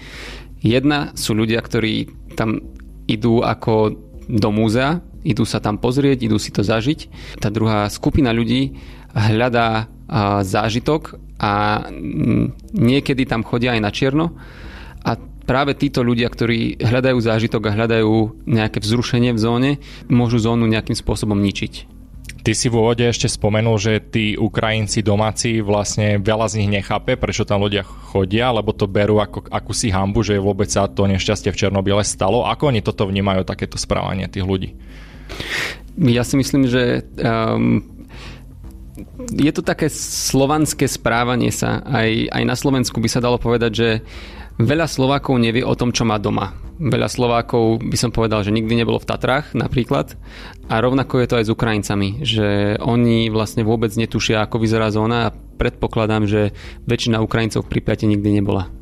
Jedna 0.62 1.10
sú 1.18 1.34
ľudia, 1.34 1.58
ktorí 1.58 2.10
tam 2.38 2.62
idú 3.10 3.42
ako 3.42 3.94
do 4.30 4.50
múzea, 4.54 5.02
idú 5.26 5.42
sa 5.42 5.58
tam 5.58 5.78
pozrieť, 5.78 6.26
idú 6.26 6.38
si 6.38 6.54
to 6.54 6.62
zažiť. 6.62 7.10
Tá 7.42 7.50
druhá 7.50 7.90
skupina 7.90 8.30
ľudí 8.30 8.78
hľadá 9.14 9.90
zážitok 10.42 11.18
a 11.42 11.84
niekedy 12.74 13.26
tam 13.26 13.42
chodia 13.42 13.74
aj 13.74 13.80
na 13.82 13.90
čierno. 13.90 14.38
A 15.02 15.18
práve 15.46 15.74
títo 15.74 16.06
ľudia, 16.06 16.30
ktorí 16.30 16.78
hľadajú 16.78 17.18
zážitok 17.18 17.66
a 17.66 17.74
hľadajú 17.74 18.46
nejaké 18.46 18.78
vzrušenie 18.78 19.34
v 19.34 19.42
zóne, 19.42 19.70
môžu 20.06 20.38
zónu 20.38 20.70
nejakým 20.70 20.94
spôsobom 20.94 21.38
ničiť. 21.42 22.01
Ty 22.42 22.52
si 22.58 22.66
v 22.66 22.74
úvode 22.74 23.06
ešte 23.06 23.30
spomenul, 23.30 23.78
že 23.78 24.02
tí 24.02 24.34
Ukrajinci 24.34 25.06
domáci 25.06 25.62
vlastne 25.62 26.18
veľa 26.18 26.50
z 26.50 26.58
nich 26.58 26.82
nechápe, 26.82 27.14
prečo 27.14 27.46
tam 27.46 27.62
ľudia 27.62 27.86
chodia, 27.86 28.50
lebo 28.50 28.74
to 28.74 28.90
berú 28.90 29.22
ako 29.22 29.46
akúsi 29.46 29.94
hambu, 29.94 30.26
že 30.26 30.42
vôbec 30.42 30.66
sa 30.66 30.90
to 30.90 31.06
nešťastie 31.06 31.54
v 31.54 31.58
Černobyle 31.58 32.02
stalo. 32.02 32.42
Ako 32.42 32.74
oni 32.74 32.82
toto 32.82 33.06
vnímajú, 33.06 33.46
takéto 33.46 33.78
správanie 33.78 34.26
tých 34.26 34.42
ľudí? 34.42 34.74
Ja 36.02 36.26
si 36.26 36.34
myslím, 36.34 36.66
že 36.66 37.06
um, 37.22 37.86
je 39.30 39.52
to 39.54 39.62
také 39.62 39.86
slovanské 39.92 40.90
správanie 40.90 41.54
sa. 41.54 41.78
Aj, 41.86 42.10
aj 42.10 42.42
na 42.42 42.56
Slovensku 42.58 42.98
by 42.98 43.08
sa 43.08 43.22
dalo 43.22 43.38
povedať, 43.38 43.70
že 43.70 43.88
veľa 44.58 44.90
Slovákov 44.90 45.38
nevie 45.38 45.62
o 45.62 45.78
tom, 45.78 45.94
čo 45.94 46.02
má 46.02 46.18
doma. 46.18 46.52
Veľa 46.82 47.06
Slovákov 47.06 47.78
by 47.78 47.94
som 47.94 48.10
povedal, 48.10 48.42
že 48.42 48.50
nikdy 48.50 48.74
nebolo 48.74 48.98
v 48.98 49.06
Tatrách 49.06 49.54
napríklad. 49.54 50.18
A 50.66 50.82
rovnako 50.82 51.22
je 51.22 51.28
to 51.30 51.38
aj 51.38 51.46
s 51.46 51.54
Ukrajincami, 51.54 52.08
že 52.26 52.74
oni 52.82 53.30
vlastne 53.30 53.62
vôbec 53.62 53.94
netušia, 53.94 54.42
ako 54.42 54.58
vyzerá 54.58 54.90
zóna 54.90 55.30
a 55.30 55.34
predpokladám, 55.34 56.26
že 56.26 56.50
väčšina 56.90 57.22
Ukrajincov 57.22 57.62
v 57.62 57.78
Pripiate 57.78 58.10
nikdy 58.10 58.42
nebola. 58.42 58.81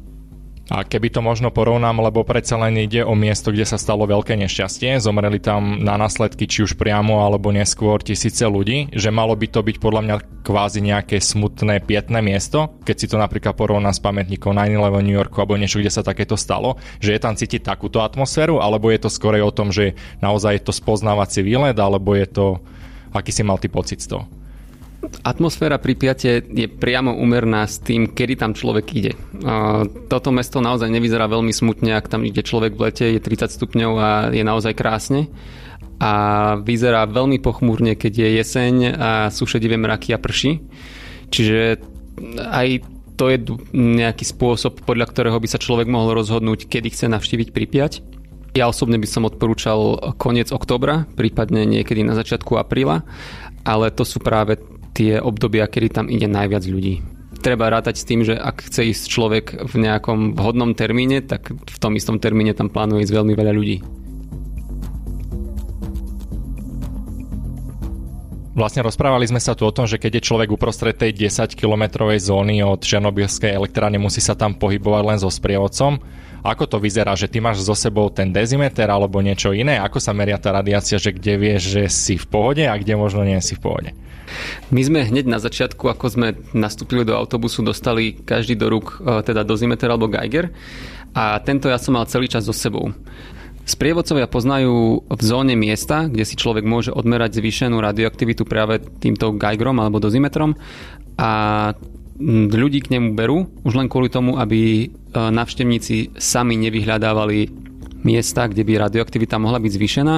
A 0.70 0.86
keby 0.86 1.10
to 1.10 1.18
možno 1.18 1.50
porovnám, 1.50 1.98
lebo 1.98 2.22
predsa 2.22 2.54
len 2.54 2.78
ide 2.78 3.02
o 3.02 3.18
miesto, 3.18 3.50
kde 3.50 3.66
sa 3.66 3.74
stalo 3.74 4.06
veľké 4.06 4.38
nešťastie, 4.38 5.02
zomreli 5.02 5.42
tam 5.42 5.82
na 5.82 5.98
následky 5.98 6.46
či 6.46 6.62
už 6.62 6.78
priamo 6.78 7.26
alebo 7.26 7.50
neskôr 7.50 7.98
tisíce 7.98 8.46
ľudí, 8.46 8.86
že 8.94 9.10
malo 9.10 9.34
by 9.34 9.50
to 9.50 9.66
byť 9.66 9.76
podľa 9.82 10.02
mňa 10.06 10.16
kvázi 10.46 10.78
nejaké 10.78 11.18
smutné 11.18 11.82
pietné 11.82 12.22
miesto, 12.22 12.78
keď 12.86 12.96
si 12.96 13.10
to 13.10 13.18
napríklad 13.18 13.58
porovná 13.58 13.90
s 13.90 13.98
pamätníkom 13.98 14.54
9-11 14.54 15.02
New 15.02 15.18
Yorku 15.18 15.42
alebo 15.42 15.58
niečo, 15.58 15.82
kde 15.82 15.90
sa 15.90 16.06
takéto 16.06 16.38
stalo, 16.38 16.78
že 17.02 17.18
je 17.18 17.20
tam 17.20 17.34
cítiť 17.34 17.66
takúto 17.66 18.06
atmosféru, 18.06 18.62
alebo 18.62 18.94
je 18.94 19.02
to 19.02 19.10
skorej 19.10 19.42
o 19.42 19.50
tom, 19.50 19.74
že 19.74 19.98
naozaj 20.22 20.54
je 20.54 20.64
to 20.70 20.72
spoznávací 20.72 21.42
výlet, 21.42 21.74
alebo 21.74 22.14
je 22.14 22.30
to, 22.30 22.46
aký 23.10 23.34
si 23.34 23.42
mal 23.42 23.58
ty 23.58 23.66
pocit 23.66 24.06
z 24.06 24.14
toho? 24.14 24.39
Atmosféra 25.20 25.80
Pripiate 25.80 26.44
je 26.44 26.68
priamo 26.68 27.16
umerná 27.16 27.64
s 27.64 27.80
tým, 27.80 28.12
kedy 28.12 28.36
tam 28.36 28.52
človek 28.52 28.86
ide. 28.92 29.12
Toto 30.12 30.28
mesto 30.28 30.60
naozaj 30.60 30.92
nevyzerá 30.92 31.24
veľmi 31.28 31.52
smutne, 31.52 31.96
ak 31.96 32.12
tam 32.12 32.24
ide 32.24 32.44
človek 32.44 32.76
v 32.76 32.80
lete, 32.88 33.06
je 33.08 33.20
30 33.20 33.48
stupňov 33.48 33.92
a 33.96 34.10
je 34.28 34.44
naozaj 34.44 34.76
krásne. 34.76 35.32
A 36.00 36.12
vyzerá 36.60 37.04
veľmi 37.08 37.40
pochmúrne, 37.40 37.96
keď 37.96 38.12
je 38.24 38.28
jeseň 38.40 38.74
a 38.96 39.10
sú 39.28 39.44
šedivé 39.44 39.76
mraky 39.76 40.16
a 40.16 40.20
prší. 40.20 40.64
Čiže 41.28 41.80
aj 42.40 42.68
to 43.20 43.28
je 43.28 43.38
nejaký 43.76 44.24
spôsob, 44.24 44.80
podľa 44.88 45.12
ktorého 45.12 45.36
by 45.36 45.48
sa 45.48 45.60
človek 45.60 45.88
mohol 45.88 46.16
rozhodnúť, 46.16 46.68
kedy 46.68 46.88
chce 46.88 47.12
navštíviť 47.12 47.48
Pripiať. 47.52 47.92
Ja 48.56 48.66
osobne 48.66 48.96
by 48.96 49.04
som 49.04 49.28
odporúčal 49.28 50.00
koniec 50.16 50.50
oktobra, 50.50 51.04
prípadne 51.14 51.68
niekedy 51.68 52.00
na 52.00 52.16
začiatku 52.16 52.56
apríla, 52.56 53.04
ale 53.62 53.92
to 53.92 54.02
sú 54.08 54.18
práve 54.18 54.56
tie 55.00 55.16
obdobia, 55.16 55.64
kedy 55.64 55.88
tam 55.88 56.06
ide 56.12 56.28
najviac 56.28 56.68
ľudí. 56.68 57.00
Treba 57.40 57.72
rátať 57.72 57.96
s 57.96 58.04
tým, 58.04 58.20
že 58.20 58.36
ak 58.36 58.68
chce 58.68 58.92
ísť 58.92 59.04
človek 59.08 59.46
v 59.64 59.74
nejakom 59.80 60.36
vhodnom 60.36 60.76
termíne, 60.76 61.24
tak 61.24 61.56
v 61.56 61.78
tom 61.80 61.96
istom 61.96 62.20
termíne 62.20 62.52
tam 62.52 62.68
plánuje 62.68 63.08
ísť 63.08 63.16
veľmi 63.16 63.32
veľa 63.32 63.52
ľudí. 63.56 63.80
Vlastne 68.52 68.84
rozprávali 68.84 69.24
sme 69.24 69.40
sa 69.40 69.56
tu 69.56 69.64
o 69.64 69.72
tom, 69.72 69.88
že 69.88 69.96
keď 69.96 70.20
je 70.20 70.26
človek 70.28 70.52
uprostred 70.52 70.92
tej 70.92 71.16
10-kilometrovej 71.16 72.20
zóny 72.20 72.60
od 72.60 72.84
Černobylskej 72.84 73.56
elektrárne, 73.56 73.96
musí 73.96 74.20
sa 74.20 74.36
tam 74.36 74.52
pohybovať 74.52 75.02
len 75.06 75.16
so 75.16 75.32
sprievodcom. 75.32 75.96
Ako 76.44 76.68
to 76.68 76.76
vyzerá, 76.76 77.16
že 77.16 77.32
ty 77.32 77.40
máš 77.40 77.64
so 77.64 77.72
sebou 77.72 78.12
ten 78.12 78.28
dezimeter 78.28 78.92
alebo 78.92 79.24
niečo 79.24 79.56
iné? 79.56 79.80
Ako 79.80 79.96
sa 79.96 80.12
meria 80.12 80.36
tá 80.36 80.52
radiácia, 80.52 81.00
že 81.00 81.16
kde 81.16 81.40
vieš, 81.40 81.72
že 81.72 81.82
si 81.88 82.20
v 82.20 82.26
pohode 82.28 82.68
a 82.68 82.76
kde 82.76 83.00
možno 83.00 83.24
nie 83.24 83.40
si 83.40 83.56
v 83.56 83.64
pohode? 83.64 83.90
My 84.70 84.80
sme 84.84 85.06
hneď 85.06 85.26
na 85.26 85.38
začiatku, 85.42 85.90
ako 85.90 86.06
sme 86.10 86.28
nastúpili 86.54 87.02
do 87.02 87.16
autobusu, 87.16 87.64
dostali 87.64 88.14
každý 88.14 88.54
do 88.54 88.70
rúk 88.70 89.00
e, 89.00 89.24
teda 89.26 89.42
dozimeter 89.42 89.90
alebo 89.90 90.10
Geiger. 90.10 90.52
A 91.10 91.42
tento 91.42 91.66
ja 91.66 91.78
som 91.78 91.98
mal 91.98 92.06
celý 92.06 92.30
čas 92.30 92.46
so 92.46 92.54
sebou. 92.54 92.94
Sprievodcovia 93.66 94.26
poznajú 94.26 95.06
v 95.06 95.22
zóne 95.22 95.54
miesta, 95.54 96.10
kde 96.10 96.26
si 96.26 96.34
človek 96.34 96.66
môže 96.66 96.90
odmerať 96.90 97.38
zvýšenú 97.38 97.78
radioaktivitu 97.78 98.42
práve 98.48 98.82
týmto 98.98 99.34
Geigerom 99.36 99.78
alebo 99.78 100.02
dozimetrom 100.02 100.58
a 101.20 101.30
ľudí 102.50 102.84
k 102.84 102.98
nemu 102.98 103.16
berú 103.16 103.48
už 103.64 103.80
len 103.80 103.88
kvôli 103.88 104.12
tomu, 104.12 104.36
aby 104.36 104.60
e, 104.60 104.86
navštevníci 105.14 106.20
sami 106.20 106.54
nevyhľadávali 106.60 107.48
miesta, 108.04 108.48
kde 108.48 108.64
by 108.64 108.88
radioaktivita 108.88 109.36
mohla 109.36 109.60
byť 109.60 109.72
zvýšená 109.72 110.14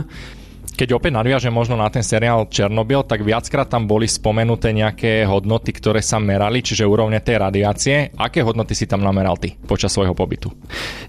keď 0.72 0.96
opäť 0.96 1.12
nadviažem 1.12 1.52
možno 1.52 1.76
na 1.76 1.92
ten 1.92 2.00
seriál 2.00 2.48
Černobyl, 2.48 3.04
tak 3.04 3.20
viackrát 3.20 3.68
tam 3.68 3.84
boli 3.84 4.08
spomenuté 4.08 4.72
nejaké 4.72 5.28
hodnoty, 5.28 5.70
ktoré 5.76 6.00
sa 6.00 6.16
merali, 6.16 6.64
čiže 6.64 6.88
úrovne 6.88 7.20
tej 7.20 7.36
radiácie. 7.36 8.16
Aké 8.16 8.40
hodnoty 8.40 8.72
si 8.72 8.88
tam 8.88 9.04
nameral 9.04 9.36
ty 9.36 9.52
počas 9.54 9.92
svojho 9.92 10.16
pobytu? 10.16 10.48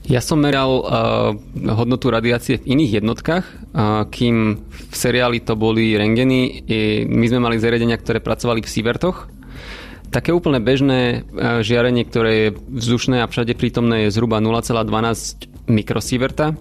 Ja 0.04 0.19
som 0.19 0.43
meral 0.43 0.71
uh, 0.84 0.84
hodnotu 1.80 2.12
radiácie 2.12 2.60
v 2.60 2.76
iných 2.76 3.04
jednotkách, 3.04 3.45
uh, 3.47 4.04
kým 4.12 4.67
v 4.67 4.93
seriáli 4.93 5.39
to 5.39 5.56
boli 5.56 5.95
rengeny. 5.95 6.67
My 7.08 7.26
sme 7.32 7.39
mali 7.39 7.56
zariadenia, 7.56 7.95
ktoré 7.95 8.19
pracovali 8.19 8.62
v 8.63 8.71
Sievertoch, 8.71 9.32
Také 10.13 10.30
úplne 10.30 10.62
bežné 10.62 11.26
uh, 11.26 11.65
žiarenie, 11.65 12.06
ktoré 12.06 12.32
je 12.38 12.47
vzdušné 12.54 13.26
a 13.26 13.30
všade 13.32 13.58
prítomné 13.58 14.06
je 14.06 14.13
zhruba 14.13 14.38
0,12 14.38 15.49
mikrosieverta 15.65 16.54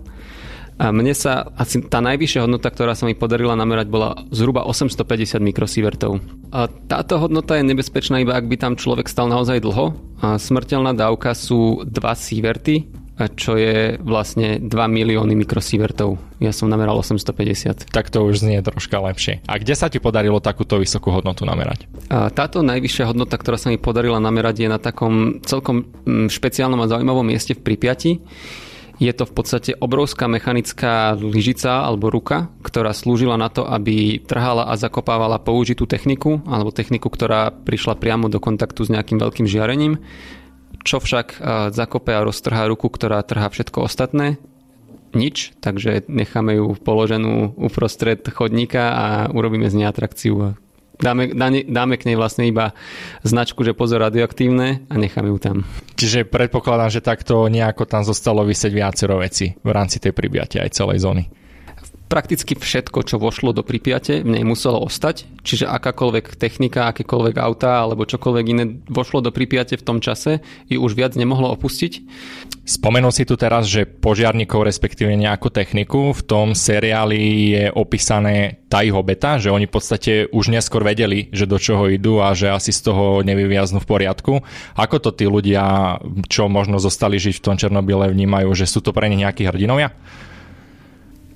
a 0.80 0.88
mne 0.90 1.12
sa 1.12 1.52
asi 1.56 1.84
tá 1.84 2.00
najvyššia 2.00 2.44
hodnota, 2.48 2.72
ktorá 2.72 2.96
sa 2.96 3.04
mi 3.04 3.16
podarila 3.16 3.56
namerať, 3.56 3.86
bola 3.92 4.16
zhruba 4.32 4.64
850 4.64 5.40
mikrosievertov. 5.40 6.18
A 6.52 6.68
táto 6.68 7.20
hodnota 7.20 7.56
je 7.60 7.68
nebezpečná 7.68 8.20
iba 8.20 8.36
ak 8.36 8.48
by 8.48 8.56
tam 8.56 8.72
človek 8.76 9.08
stal 9.08 9.28
naozaj 9.28 9.60
dlho. 9.60 9.96
A 10.22 10.40
smrteľná 10.40 10.96
dávka 10.96 11.36
sú 11.36 11.84
2 11.84 11.92
sieverty, 12.16 12.88
čo 13.36 13.54
je 13.60 14.00
vlastne 14.00 14.58
2 14.58 14.68
milióny 14.72 15.36
mikrosievertov. 15.36 16.16
Ja 16.40 16.50
som 16.50 16.72
nameral 16.72 16.96
850. 16.98 17.92
Tak 17.92 18.08
to 18.08 18.24
už 18.24 18.42
znie 18.42 18.58
troška 18.64 18.98
lepšie. 18.98 19.44
A 19.46 19.60
kde 19.60 19.76
sa 19.76 19.92
ti 19.92 20.00
podarilo 20.02 20.40
takúto 20.42 20.80
vysokú 20.80 21.12
hodnotu 21.12 21.44
namerať? 21.44 21.86
A 22.08 22.32
táto 22.32 22.64
najvyššia 22.64 23.12
hodnota, 23.12 23.36
ktorá 23.36 23.60
sa 23.60 23.68
mi 23.68 23.78
podarila 23.78 24.18
namerať, 24.18 24.66
je 24.66 24.68
na 24.72 24.80
takom 24.80 25.38
celkom 25.44 25.84
mm, 25.84 26.32
špeciálnom 26.32 26.80
a 26.80 26.90
zaujímavom 26.90 27.26
mieste 27.26 27.52
v 27.54 27.62
Pripiati. 27.62 28.18
Je 29.02 29.10
to 29.10 29.26
v 29.26 29.34
podstate 29.34 29.74
obrovská 29.74 30.30
mechanická 30.30 31.18
lyžica 31.18 31.82
alebo 31.82 32.06
ruka, 32.06 32.54
ktorá 32.62 32.94
slúžila 32.94 33.34
na 33.34 33.50
to, 33.50 33.66
aby 33.66 34.22
trhala 34.22 34.70
a 34.70 34.78
zakopávala 34.78 35.42
použitú 35.42 35.90
techniku 35.90 36.38
alebo 36.46 36.70
techniku, 36.70 37.10
ktorá 37.10 37.50
prišla 37.50 37.98
priamo 37.98 38.30
do 38.30 38.38
kontaktu 38.38 38.86
s 38.86 38.94
nejakým 38.94 39.18
veľkým 39.18 39.50
žiarením, 39.50 39.98
čo 40.86 41.02
však 41.02 41.42
zakope 41.74 42.14
a 42.14 42.22
roztrhá 42.22 42.70
ruku, 42.70 42.86
ktorá 42.86 43.26
trhá 43.26 43.50
všetko 43.50 43.90
ostatné, 43.90 44.38
nič, 45.18 45.50
takže 45.58 46.06
necháme 46.06 46.62
ju 46.62 46.78
položenú 46.78 47.58
uprostred 47.58 48.22
chodníka 48.30 48.94
a 48.94 49.06
urobíme 49.34 49.66
z 49.66 49.82
nej 49.82 49.90
atrakciu 49.90 50.54
dáme, 51.02 51.34
dáme 51.66 51.94
k 51.98 52.06
nej 52.06 52.16
vlastne 52.16 52.46
iba 52.46 52.72
značku, 53.26 53.66
že 53.66 53.74
pozor 53.74 54.06
radioaktívne 54.06 54.86
a 54.86 54.94
necháme 54.94 55.28
ju 55.34 55.38
tam. 55.42 55.56
Čiže 55.98 56.24
predpokladám, 56.30 56.94
že 56.94 57.04
takto 57.04 57.50
nejako 57.50 57.84
tam 57.90 58.06
zostalo 58.06 58.46
vysieť 58.46 58.70
viacero 58.70 59.18
veci 59.18 59.50
v 59.50 59.70
rámci 59.74 59.98
tej 59.98 60.14
pribiatia 60.14 60.62
aj 60.62 60.70
celej 60.72 61.02
zóny 61.02 61.41
prakticky 62.12 62.52
všetko, 62.52 63.08
čo 63.08 63.16
vošlo 63.16 63.56
do 63.56 63.64
Pripiate, 63.64 64.20
v 64.20 64.36
nej 64.36 64.44
muselo 64.44 64.84
ostať. 64.84 65.24
Čiže 65.40 65.64
akákoľvek 65.64 66.36
technika, 66.36 66.92
akékoľvek 66.92 67.40
auta 67.40 67.80
alebo 67.80 68.04
čokoľvek 68.04 68.44
iné 68.52 68.64
vošlo 68.84 69.24
do 69.24 69.32
Pripiate 69.32 69.80
v 69.80 69.86
tom 69.88 70.04
čase, 70.04 70.44
ju 70.68 70.76
už 70.76 70.92
viac 70.92 71.16
nemohlo 71.16 71.48
opustiť. 71.56 72.04
Spomenul 72.68 73.16
si 73.16 73.24
tu 73.24 73.40
teraz, 73.40 73.64
že 73.64 73.88
požiarníkov, 73.88 74.60
respektíve 74.60 75.08
nejakú 75.16 75.48
techniku, 75.48 76.12
v 76.12 76.22
tom 76.22 76.52
seriáli 76.52 77.18
je 77.56 77.64
opísané 77.72 78.60
tá 78.68 78.84
ich 78.84 78.92
že 78.92 79.52
oni 79.52 79.68
v 79.68 79.72
podstate 79.72 80.12
už 80.32 80.52
neskôr 80.52 80.84
vedeli, 80.84 81.32
že 81.32 81.48
do 81.48 81.56
čoho 81.56 81.88
idú 81.88 82.20
a 82.20 82.36
že 82.36 82.52
asi 82.52 82.72
z 82.72 82.92
toho 82.92 83.24
nevyviaznú 83.24 83.80
v 83.80 83.88
poriadku. 83.88 84.32
Ako 84.76 84.96
to 85.00 85.10
tí 85.16 85.24
ľudia, 85.24 85.96
čo 86.28 86.48
možno 86.52 86.76
zostali 86.76 87.16
žiť 87.16 87.40
v 87.40 87.44
tom 87.44 87.56
Černobyle, 87.56 88.12
vnímajú, 88.12 88.52
že 88.52 88.68
sú 88.68 88.84
to 88.84 88.92
pre 88.92 89.08
nich 89.08 89.20
nejakí 89.20 89.48
hrdinovia? 89.48 89.96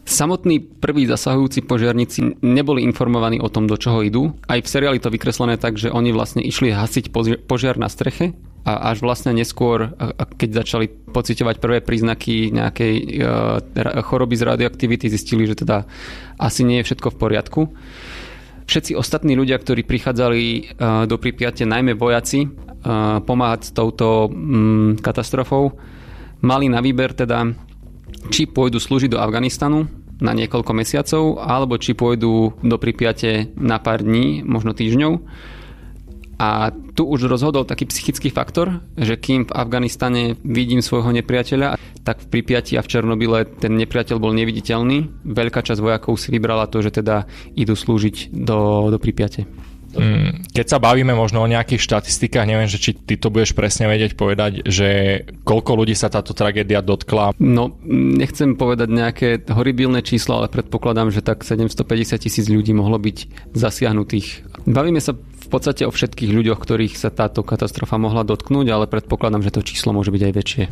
Samotní 0.07 0.63
prví 0.63 1.03
zasahujúci 1.11 1.67
požiarníci 1.67 2.39
neboli 2.39 2.87
informovaní 2.87 3.43
o 3.43 3.51
tom, 3.51 3.67
do 3.67 3.75
čoho 3.75 4.07
idú. 4.07 4.39
Aj 4.47 4.63
v 4.63 4.71
seriáli 4.71 5.03
to 5.03 5.11
vykreslené 5.11 5.59
tak, 5.59 5.75
že 5.75 5.91
oni 5.91 6.15
vlastne 6.15 6.47
išli 6.47 6.71
hasiť 6.71 7.11
požiar 7.51 7.75
na 7.75 7.91
streche 7.91 8.39
a 8.63 8.95
až 8.95 9.03
vlastne 9.03 9.35
neskôr, 9.35 9.99
keď 10.39 10.63
začali 10.63 10.87
pocitovať 11.11 11.59
prvé 11.59 11.83
príznaky 11.83 12.55
nejakej 12.55 12.95
e, 12.99 13.07
choroby 14.07 14.39
z 14.39 14.47
radioaktivity, 14.47 15.11
zistili, 15.11 15.43
že 15.47 15.67
teda 15.67 15.87
asi 16.39 16.63
nie 16.63 16.79
je 16.83 16.87
všetko 16.87 17.11
v 17.11 17.19
poriadku. 17.19 17.61
Všetci 18.67 18.95
ostatní 18.95 19.35
ľudia, 19.35 19.59
ktorí 19.59 19.83
prichádzali 19.83 20.43
e, 20.43 20.61
do 21.11 21.19
Pripiate, 21.19 21.67
najmä 21.67 21.99
vojaci, 21.99 22.47
e, 22.47 22.49
pomáhať 23.27 23.61
s 23.67 23.75
touto 23.75 24.31
katastrofou, 25.03 25.75
mali 26.47 26.71
na 26.71 26.79
výber 26.79 27.11
teda 27.11 27.66
či 28.31 28.47
pôjdu 28.47 28.79
slúžiť 28.83 29.15
do 29.15 29.23
Afganistanu, 29.23 29.87
na 30.21 30.33
niekoľko 30.33 30.73
mesiacov, 30.73 31.37
alebo 31.41 31.77
či 31.77 31.93
pôjdu 31.93 32.57
do 32.65 32.77
Pripiate 32.81 33.53
na 33.57 33.77
pár 33.77 34.01
dní, 34.01 34.41
možno 34.41 34.73
týždňov. 34.73 35.21
A 36.37 36.69
tu 36.93 37.09
už 37.09 37.33
rozhodol 37.33 37.65
taký 37.65 37.89
psychický 37.89 38.29
faktor, 38.29 38.85
že 38.97 39.17
kým 39.17 39.49
v 39.49 39.55
Afganistane 39.57 40.37
vidím 40.45 40.85
svojho 40.85 41.09
nepriateľa, 41.17 41.81
tak 42.05 42.21
v 42.21 42.29
Pripiati 42.29 42.77
a 42.77 42.85
v 42.85 42.91
Černobyle 42.93 43.49
ten 43.57 43.73
nepriateľ 43.73 44.17
bol 44.21 44.37
neviditeľný. 44.37 45.25
Veľká 45.25 45.65
časť 45.65 45.81
vojakov 45.81 46.21
si 46.21 46.29
vybrala 46.29 46.69
to, 46.69 46.85
že 46.85 47.01
teda 47.01 47.25
idú 47.57 47.73
slúžiť 47.73 48.37
do, 48.37 48.93
do 48.93 48.99
Pripiate. 49.01 49.49
Mm, 49.97 50.47
keď 50.53 50.67
sa 50.67 50.79
bavíme 50.79 51.17
možno 51.17 51.41
o 51.43 51.51
nejakých 51.51 51.81
štatistikách, 51.81 52.47
neviem, 52.47 52.69
že 52.69 52.79
či 52.79 52.93
ty 52.93 53.17
to 53.17 53.33
budeš 53.33 53.57
presne 53.57 53.89
vedieť 53.89 54.15
povedať, 54.15 54.69
že 54.69 54.89
koľko 55.43 55.83
ľudí 55.83 55.97
sa 55.97 56.13
táto 56.13 56.37
tragédia 56.37 56.85
dotkla? 56.85 57.37
No, 57.41 57.77
nechcem 57.89 58.55
povedať 58.55 58.89
nejaké 58.93 59.29
horibilné 59.49 60.05
číslo, 60.05 60.41
ale 60.41 60.53
predpokladám, 60.53 61.09
že 61.11 61.25
tak 61.25 61.43
750 61.43 62.21
tisíc 62.21 62.47
ľudí 62.47 62.77
mohlo 62.77 63.01
byť 63.01 63.51
zasiahnutých. 63.57 64.45
Bavíme 64.69 65.01
sa 65.01 65.17
v 65.17 65.49
podstate 65.49 65.87
o 65.87 65.95
všetkých 65.95 66.35
ľuďoch, 66.35 66.59
ktorých 66.59 66.99
sa 66.99 67.15
táto 67.15 67.47
katastrofa 67.47 67.97
mohla 67.97 68.27
dotknúť, 68.27 68.67
ale 68.69 68.91
predpokladám, 68.91 69.47
že 69.47 69.55
to 69.55 69.63
číslo 69.63 69.95
môže 69.95 70.11
byť 70.11 70.23
aj 70.27 70.33
väčšie. 70.35 70.65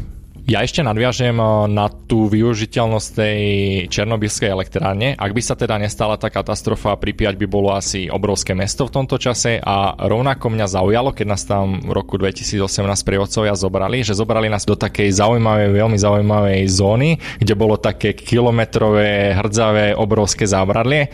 Ja 0.44 0.60
ešte 0.60 0.84
nadviažem 0.84 1.40
eh, 1.40 1.48
na 1.72 1.88
tú 1.88 2.28
využiteľnosť 2.28 3.08
tej 3.16 3.40
černobylskej 3.88 4.52
elektrárne. 4.52 5.16
Ak 5.16 5.32
by 5.32 5.40
sa 5.40 5.56
teda 5.56 5.80
nestala 5.80 6.20
tá 6.20 6.28
katastrofa, 6.28 7.00
Pripyat 7.00 7.40
by 7.40 7.48
bolo 7.48 7.72
asi 7.72 8.12
obrovské 8.12 8.52
mesto 8.52 8.84
v 8.84 8.92
tomto 8.92 9.16
čase 9.16 9.56
a 9.56 9.96
rovnako 10.04 10.52
mňa 10.52 10.66
zaujalo, 10.68 11.16
keď 11.16 11.26
nás 11.32 11.48
tam 11.48 11.80
v 11.80 11.96
roku 11.96 12.20
2018 12.20 12.60
prievodcovia 13.08 13.56
zobrali, 13.56 14.04
že 14.04 14.12
zobrali 14.12 14.52
nás 14.52 14.68
do 14.68 14.76
takej 14.76 15.16
zaujímavej, 15.16 15.80
veľmi 15.80 15.96
zaujímavej 15.96 16.60
zóny, 16.68 17.16
kde 17.40 17.54
bolo 17.56 17.80
také 17.80 18.12
kilometrové, 18.12 19.32
hrdzavé, 19.32 19.96
obrovské 19.96 20.44
zábradlie. 20.44 21.08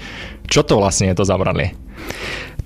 Čo 0.51 0.66
to 0.66 0.83
vlastne 0.83 1.14
je 1.14 1.14
to 1.14 1.23
zábradlie? 1.23 1.79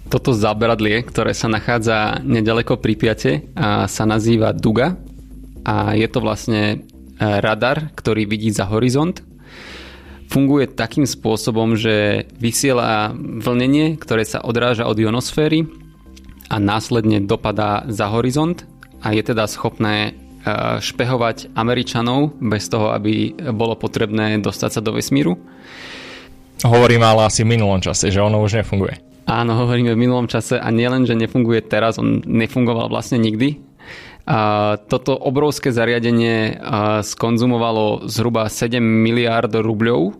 Toto 0.08 0.32
zábradlie, 0.32 1.04
ktoré 1.04 1.36
sa 1.36 1.52
nachádza 1.52 2.24
nedaleko 2.24 2.80
pri 2.80 2.94
Piate, 2.96 3.32
sa 3.84 4.04
nazýva 4.08 4.56
Duga 4.56 4.96
a 5.64 5.96
je 5.96 6.08
to 6.08 6.20
vlastne 6.20 6.62
e, 6.62 6.76
radar, 7.18 7.90
ktorý 7.96 8.28
vidí 8.28 8.52
za 8.52 8.68
horizont. 8.68 9.24
Funguje 10.28 10.68
takým 10.68 11.08
spôsobom, 11.08 11.76
že 11.76 12.26
vysiela 12.36 13.12
vlnenie, 13.16 13.96
ktoré 13.96 14.28
sa 14.28 14.44
odráža 14.44 14.84
od 14.84 15.00
ionosféry 15.00 15.64
a 16.52 16.60
následne 16.60 17.24
dopadá 17.24 17.88
za 17.88 18.12
horizont 18.12 18.68
a 19.00 19.16
je 19.16 19.22
teda 19.24 19.48
schopné 19.48 19.94
e, 20.04 20.12
špehovať 20.80 21.56
Američanov 21.56 22.36
bez 22.40 22.68
toho, 22.68 22.92
aby 22.92 23.32
bolo 23.52 23.76
potrebné 23.76 24.36
dostať 24.40 24.70
sa 24.70 24.80
do 24.84 24.92
vesmíru. 24.96 25.40
Hovorím 26.64 27.04
ale 27.04 27.28
asi 27.28 27.44
v 27.44 27.56
minulom 27.56 27.80
čase, 27.84 28.08
že 28.08 28.24
ono 28.24 28.40
už 28.40 28.64
nefunguje. 28.64 29.14
Áno, 29.24 29.56
hovoríme 29.56 29.96
v 29.96 30.02
minulom 30.04 30.28
čase 30.28 30.60
a 30.60 30.68
nielen, 30.68 31.08
že 31.08 31.16
nefunguje 31.16 31.64
teraz, 31.64 31.96
on 31.96 32.20
nefungoval 32.24 32.92
vlastne 32.92 33.16
nikdy. 33.16 33.56
Toto 34.88 35.12
obrovské 35.20 35.68
zariadenie 35.68 36.56
skonzumovalo 37.04 38.08
zhruba 38.08 38.48
7 38.48 38.80
miliárd 38.80 39.52
rubľov. 39.60 40.16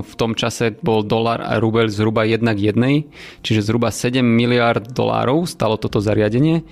V 0.00 0.12
tom 0.14 0.32
čase 0.38 0.78
bol 0.78 1.02
dolar 1.02 1.42
a 1.42 1.58
rubel 1.58 1.90
zhruba 1.90 2.22
1 2.24 2.40
k 2.40 2.60
1, 2.72 3.44
čiže 3.44 3.66
zhruba 3.66 3.90
7 3.90 4.22
miliárd 4.22 4.94
dolárov 4.94 5.44
stalo 5.50 5.76
toto 5.76 5.98
zariadenie 5.98 6.62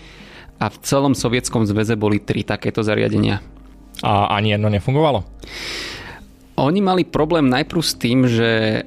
a 0.56 0.72
v 0.72 0.76
celom 0.80 1.12
sovietskom 1.12 1.68
zväze 1.68 1.98
boli 1.98 2.22
tri 2.22 2.40
takéto 2.46 2.80
zariadenia. 2.80 3.42
A 4.00 4.32
ani 4.32 4.56
jedno 4.56 4.72
nefungovalo? 4.72 5.28
Oni 6.56 6.80
mali 6.80 7.04
problém 7.04 7.52
najprv 7.52 7.82
s 7.84 8.00
tým, 8.00 8.24
že 8.24 8.80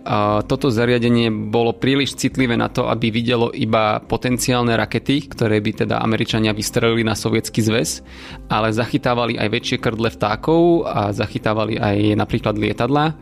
toto 0.49 0.73
zariadenie 0.73 1.29
bolo 1.29 1.77
príliš 1.77 2.17
citlivé 2.17 2.58
na 2.58 2.65
to, 2.65 2.89
aby 2.89 3.13
videlo 3.13 3.53
iba 3.53 4.01
potenciálne 4.01 4.73
rakety, 4.73 5.29
ktoré 5.29 5.62
by 5.62 5.86
teda 5.86 6.01
Američania 6.01 6.49
vystrelili 6.49 7.05
na 7.05 7.13
sovietský 7.13 7.62
zväz, 7.62 8.01
ale 8.49 8.73
zachytávali 8.73 9.38
aj 9.38 9.53
väčšie 9.53 9.77
krdle 9.86 10.10
vtákov 10.10 10.89
a 10.89 11.13
zachytávali 11.13 11.77
aj 11.77 12.17
napríklad 12.17 12.58
lietadla. 12.58 13.13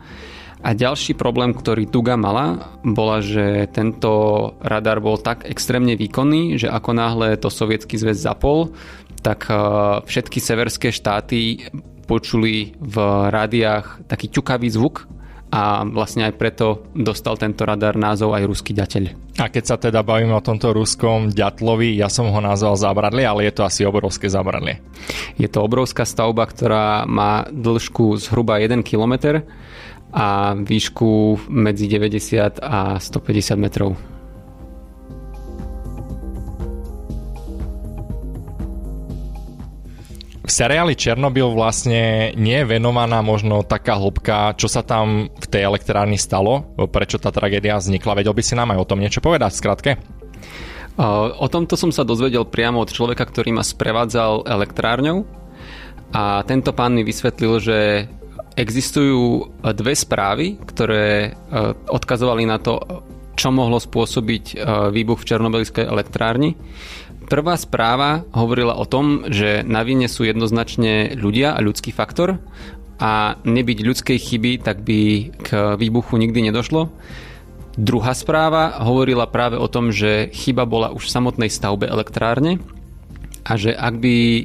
A 0.64 0.72
ďalší 0.72 1.12
problém, 1.12 1.52
ktorý 1.52 1.84
Tuga 1.84 2.16
mala, 2.16 2.72
bola, 2.80 3.20
že 3.20 3.68
tento 3.68 4.56
radar 4.64 5.04
bol 5.04 5.20
tak 5.20 5.44
extrémne 5.44 5.92
výkonný, 5.92 6.56
že 6.56 6.72
ako 6.72 6.96
náhle 6.96 7.36
to 7.36 7.52
sovietský 7.52 8.00
zväz 8.00 8.16
zapol, 8.24 8.72
tak 9.20 9.44
všetky 10.08 10.40
severské 10.40 10.88
štáty 10.88 11.68
počuli 12.08 12.72
v 12.80 12.96
rádiách 13.28 14.08
taký 14.08 14.32
ťukavý 14.32 14.72
zvuk 14.72 15.04
a 15.48 15.80
vlastne 15.84 16.28
aj 16.28 16.36
preto 16.36 16.84
dostal 16.92 17.40
tento 17.40 17.64
radar 17.64 17.96
názov 17.96 18.36
aj 18.36 18.44
ruský 18.44 18.76
ďateľ. 18.76 19.04
A 19.40 19.48
keď 19.48 19.64
sa 19.64 19.76
teda 19.80 20.04
bavíme 20.04 20.36
o 20.36 20.44
tomto 20.44 20.76
ruskom 20.76 21.32
ďatlovi, 21.32 21.96
ja 21.96 22.12
som 22.12 22.28
ho 22.28 22.40
nazval 22.40 22.76
zábradlie, 22.76 23.24
ale 23.24 23.48
je 23.48 23.52
to 23.56 23.62
asi 23.64 23.84
obrovské 23.88 24.28
zábradlie. 24.28 24.84
Je 25.40 25.48
to 25.48 25.64
obrovská 25.64 26.04
stavba, 26.04 26.44
ktorá 26.44 27.08
má 27.08 27.48
dĺžku 27.48 28.20
zhruba 28.20 28.60
1 28.60 28.84
km 28.84 29.40
a 30.12 30.56
výšku 30.56 31.40
medzi 31.48 31.88
90 31.88 32.60
a 32.60 33.00
150 33.00 33.56
metrov. 33.56 33.96
V 40.48 40.56
seriáli 40.56 40.96
Černobyl 40.96 41.52
vlastne 41.52 42.32
nie 42.32 42.64
je 42.64 42.70
venovaná 42.72 43.20
možno 43.20 43.60
taká 43.60 44.00
hĺbka, 44.00 44.56
čo 44.56 44.64
sa 44.64 44.80
tam 44.80 45.28
v 45.28 45.46
tej 45.46 45.68
elektrárni 45.68 46.16
stalo, 46.16 46.72
prečo 46.88 47.20
tá 47.20 47.28
tragédia 47.28 47.76
vznikla. 47.76 48.24
Vedel 48.24 48.32
by 48.32 48.40
si 48.40 48.56
nám 48.56 48.72
aj 48.72 48.80
o 48.80 48.88
tom 48.88 49.04
niečo 49.04 49.20
povedať, 49.20 49.52
skratke? 49.52 50.00
O 51.38 51.46
tomto 51.52 51.76
som 51.76 51.92
sa 51.92 52.00
dozvedel 52.00 52.48
priamo 52.48 52.80
od 52.80 52.88
človeka, 52.88 53.28
ktorý 53.28 53.60
ma 53.60 53.62
sprevádzal 53.62 54.48
elektrárňou 54.48 55.28
a 56.16 56.40
tento 56.48 56.72
pán 56.72 56.96
mi 56.96 57.04
vysvetlil, 57.04 57.52
že 57.60 58.08
existujú 58.56 59.52
dve 59.76 59.92
správy, 59.92 60.56
ktoré 60.64 61.36
odkazovali 61.92 62.48
na 62.48 62.56
to, 62.56 62.80
čo 63.36 63.54
mohlo 63.54 63.78
spôsobiť 63.78 64.58
výbuch 64.90 65.22
v 65.22 65.28
Černobylskej 65.28 65.84
elektrárni. 65.86 66.56
Prvá 67.28 67.60
správa 67.60 68.24
hovorila 68.32 68.72
o 68.80 68.88
tom, 68.88 69.28
že 69.28 69.60
na 69.60 69.84
vine 69.84 70.08
sú 70.08 70.24
jednoznačne 70.24 71.12
ľudia 71.12 71.52
a 71.52 71.60
ľudský 71.60 71.92
faktor 71.92 72.40
a 72.96 73.36
nebyť 73.44 73.78
ľudskej 73.84 74.18
chyby, 74.18 74.52
tak 74.64 74.80
by 74.80 75.00
k 75.36 75.48
výbuchu 75.76 76.16
nikdy 76.16 76.48
nedošlo. 76.48 76.88
Druhá 77.76 78.16
správa 78.16 78.80
hovorila 78.80 79.28
práve 79.28 79.60
o 79.60 79.68
tom, 79.68 79.92
že 79.92 80.32
chyba 80.32 80.64
bola 80.64 80.88
už 80.90 81.04
v 81.04 81.14
samotnej 81.14 81.50
stavbe 81.52 81.86
elektrárne 81.86 82.64
a 83.44 83.54
že 83.54 83.76
ak 83.76 83.94
by 84.00 84.16
e, 84.18 84.42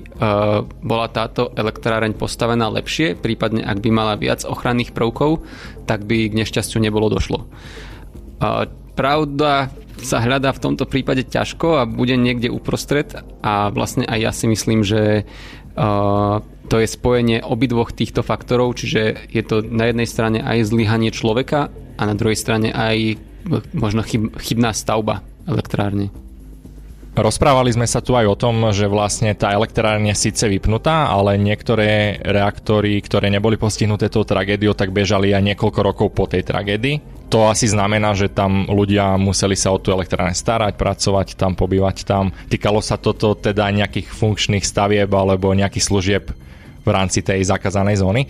bola 0.83 1.07
táto 1.09 1.55
elektráreň 1.55 2.13
postavená 2.13 2.67
lepšie, 2.67 3.15
prípadne 3.17 3.65
ak 3.65 3.79
by 3.79 3.89
mala 3.89 4.19
viac 4.19 4.45
ochranných 4.45 4.91
prvkov, 4.91 5.41
tak 5.89 6.05
by 6.05 6.29
k 6.29 6.37
nešťastiu 6.45 6.77
nebolo 6.83 7.09
došlo. 7.09 7.41
E, 7.41 7.47
pravda 8.93 9.73
sa 10.01 10.23
hľadá 10.23 10.49
v 10.55 10.63
tomto 10.63 10.89
prípade 10.89 11.27
ťažko 11.27 11.83
a 11.83 11.89
bude 11.89 12.17
niekde 12.17 12.49
uprostred 12.49 13.13
a 13.43 13.69
vlastne 13.69 14.07
aj 14.07 14.19
ja 14.19 14.31
si 14.33 14.45
myslím, 14.49 14.81
že 14.81 15.27
to 16.69 16.75
je 16.79 16.87
spojenie 16.87 17.41
obidvoch 17.41 17.93
týchto 17.93 18.21
faktorov, 18.21 18.77
čiže 18.77 19.29
je 19.29 19.43
to 19.45 19.65
na 19.65 19.89
jednej 19.89 20.07
strane 20.09 20.39
aj 20.41 20.69
zlyhanie 20.69 21.09
človeka 21.09 21.73
a 21.97 22.01
na 22.05 22.13
druhej 22.13 22.37
strane 22.37 22.69
aj 22.73 23.17
možno 23.73 24.05
chyb, 24.05 24.33
chybná 24.37 24.71
stavba 24.71 25.25
elektrárne. 25.49 26.09
Rozprávali 27.13 27.69
sme 27.69 27.85
sa 27.85 28.01
tu 28.01 28.17
aj 28.17 28.25
o 28.25 28.33
tom, 28.33 28.57
že 28.73 28.89
vlastne 28.89 29.37
tá 29.37 29.53
elektrárne 29.53 30.09
je 30.17 30.29
síce 30.29 30.49
vypnutá, 30.49 31.13
ale 31.13 31.37
niektoré 31.37 32.17
reaktory, 32.25 32.97
ktoré 33.05 33.29
neboli 33.29 33.53
postihnuté 33.53 34.09
tou 34.09 34.25
tragédiou, 34.25 34.73
tak 34.73 34.89
bežali 34.89 35.29
aj 35.29 35.53
niekoľko 35.53 35.79
rokov 35.85 36.07
po 36.17 36.25
tej 36.25 36.41
tragédii 36.41 37.22
to 37.33 37.49
asi 37.49 37.65
znamená, 37.65 38.13
že 38.13 38.29
tam 38.29 38.69
ľudia 38.69 39.17
museli 39.17 39.57
sa 39.57 39.73
o 39.73 39.81
tú 39.81 39.89
elektrárne 39.89 40.37
starať, 40.37 40.77
pracovať 40.77 41.33
tam, 41.33 41.57
pobývať 41.57 42.05
tam. 42.05 42.29
Týkalo 42.45 42.77
sa 42.77 43.01
toto 43.01 43.33
teda 43.33 43.73
nejakých 43.73 44.05
funkčných 44.05 44.61
stavieb 44.61 45.09
alebo 45.09 45.49
nejakých 45.57 45.81
služieb 45.81 46.29
v 46.85 46.89
rámci 46.93 47.25
tej 47.25 47.41
zakázanej 47.41 48.05
zóny? 48.05 48.29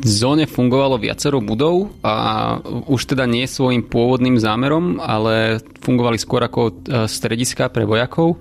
V 0.00 0.08
zóne 0.08 0.48
fungovalo 0.48 0.96
viacero 0.96 1.44
budov 1.44 1.92
a 2.00 2.56
už 2.88 3.12
teda 3.12 3.28
nie 3.28 3.44
svojim 3.44 3.84
pôvodným 3.84 4.40
zámerom, 4.40 5.04
ale 5.04 5.60
fungovali 5.84 6.16
skôr 6.16 6.40
ako 6.48 6.62
e, 6.64 6.72
strediska 7.04 7.68
pre 7.68 7.84
vojakov. 7.84 8.40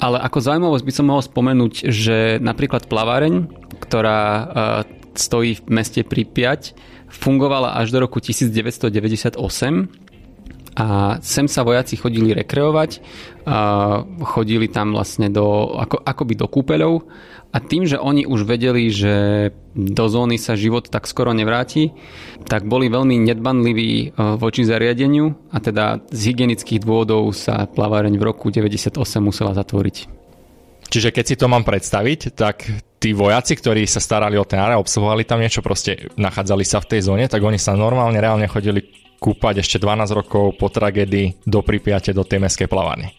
Ale 0.00 0.24
ako 0.24 0.38
zaujímavosť 0.40 0.84
by 0.88 0.92
som 0.96 1.04
mohol 1.12 1.20
spomenúť, 1.20 1.92
že 1.92 2.40
napríklad 2.40 2.88
plaváreň, 2.88 3.44
ktorá 3.82 4.20
e, 4.24 4.44
stojí 5.20 5.60
v 5.60 5.68
meste 5.68 6.00
Pripyat, 6.00 6.72
fungovala 7.10 7.76
až 7.76 7.90
do 7.92 7.98
roku 8.00 8.22
1998 8.22 9.36
a 10.78 11.18
sem 11.18 11.50
sa 11.50 11.66
vojaci 11.66 11.98
chodili 11.98 12.30
rekreovať, 12.30 13.02
a 13.44 13.58
chodili 14.22 14.70
tam 14.70 14.94
vlastne 14.94 15.26
do, 15.26 15.74
ako, 15.74 15.98
akoby 15.98 16.34
do 16.38 16.46
kúpeľov 16.46 17.02
a 17.50 17.58
tým, 17.58 17.82
že 17.82 17.98
oni 17.98 18.22
už 18.22 18.46
vedeli, 18.46 18.86
že 18.94 19.50
do 19.74 20.06
zóny 20.06 20.38
sa 20.38 20.54
život 20.54 20.86
tak 20.86 21.10
skoro 21.10 21.34
nevráti, 21.34 21.90
tak 22.46 22.70
boli 22.70 22.86
veľmi 22.86 23.18
nedbanliví 23.18 23.90
e, 23.90 24.06
voči 24.38 24.62
zariadeniu 24.62 25.50
a 25.50 25.58
teda 25.58 25.98
z 26.14 26.20
hygienických 26.30 26.86
dôvodov 26.86 27.34
sa 27.34 27.66
plaváreň 27.66 28.14
v 28.14 28.22
roku 28.22 28.54
98 28.54 28.94
musela 29.18 29.50
zatvoriť. 29.58 30.19
Čiže 30.90 31.14
keď 31.14 31.24
si 31.24 31.38
to 31.38 31.46
mám 31.46 31.62
predstaviť, 31.62 32.34
tak 32.34 32.66
tí 32.98 33.14
vojaci, 33.14 33.54
ktorí 33.54 33.86
sa 33.86 34.02
starali 34.02 34.34
o 34.34 34.44
ten 34.44 34.58
área, 34.58 34.82
obsluhovali 34.82 35.22
tam 35.22 35.38
niečo, 35.38 35.62
proste 35.62 36.10
nachádzali 36.18 36.66
sa 36.66 36.82
v 36.82 36.90
tej 36.90 37.00
zóne, 37.06 37.30
tak 37.30 37.46
oni 37.46 37.62
sa 37.62 37.78
normálne 37.78 38.18
reálne 38.18 38.50
chodili 38.50 38.90
kúpať 39.20 39.62
ešte 39.62 39.76
12 39.78 40.10
rokov 40.16 40.56
po 40.56 40.72
tragédii 40.72 41.46
do 41.46 41.60
Pripiate 41.60 42.10
do 42.10 42.24
tej 42.26 42.42
meskej 42.42 42.66
plavárny. 42.66 43.12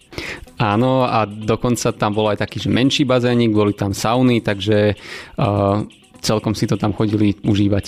Áno, 0.59 1.05
a 1.05 1.23
dokonca 1.29 1.93
tam 1.93 2.11
bol 2.11 2.33
aj 2.33 2.43
taký 2.43 2.59
že 2.59 2.69
menší 2.73 3.07
bazénik, 3.07 3.53
boli 3.53 3.71
tam 3.71 3.95
sauny, 3.95 4.43
takže 4.43 4.97
uh, 5.39 5.85
celkom 6.19 6.57
si 6.57 6.65
to 6.65 6.75
tam 6.75 6.91
chodili 6.91 7.37
užívať. 7.45 7.85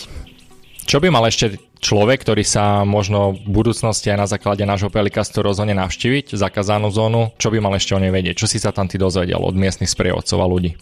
Čo 0.86 1.02
by 1.02 1.10
mal 1.10 1.26
ešte 1.28 1.58
človek, 1.84 2.24
ktorý 2.24 2.48
sa 2.48 2.88
možno 2.88 3.36
v 3.36 3.52
budúcnosti 3.52 4.08
aj 4.08 4.18
na 4.24 4.28
základe 4.32 4.64
nášho 4.64 4.88
pelikastu 4.88 5.44
rozhodne 5.44 5.76
navštíviť, 5.76 6.40
zakázanú 6.40 6.88
zónu, 6.88 7.36
čo 7.36 7.52
by 7.52 7.60
mal 7.60 7.76
ešte 7.76 7.92
o 7.94 8.00
nej 8.00 8.16
vedieť? 8.16 8.40
Čo 8.40 8.48
si 8.48 8.58
sa 8.64 8.72
tam 8.72 8.88
ty 8.88 8.96
dozvedel 8.96 9.44
od 9.44 9.52
miestnych 9.52 9.92
sprievodcov 9.92 10.40
a 10.40 10.48
ľudí? 10.48 10.80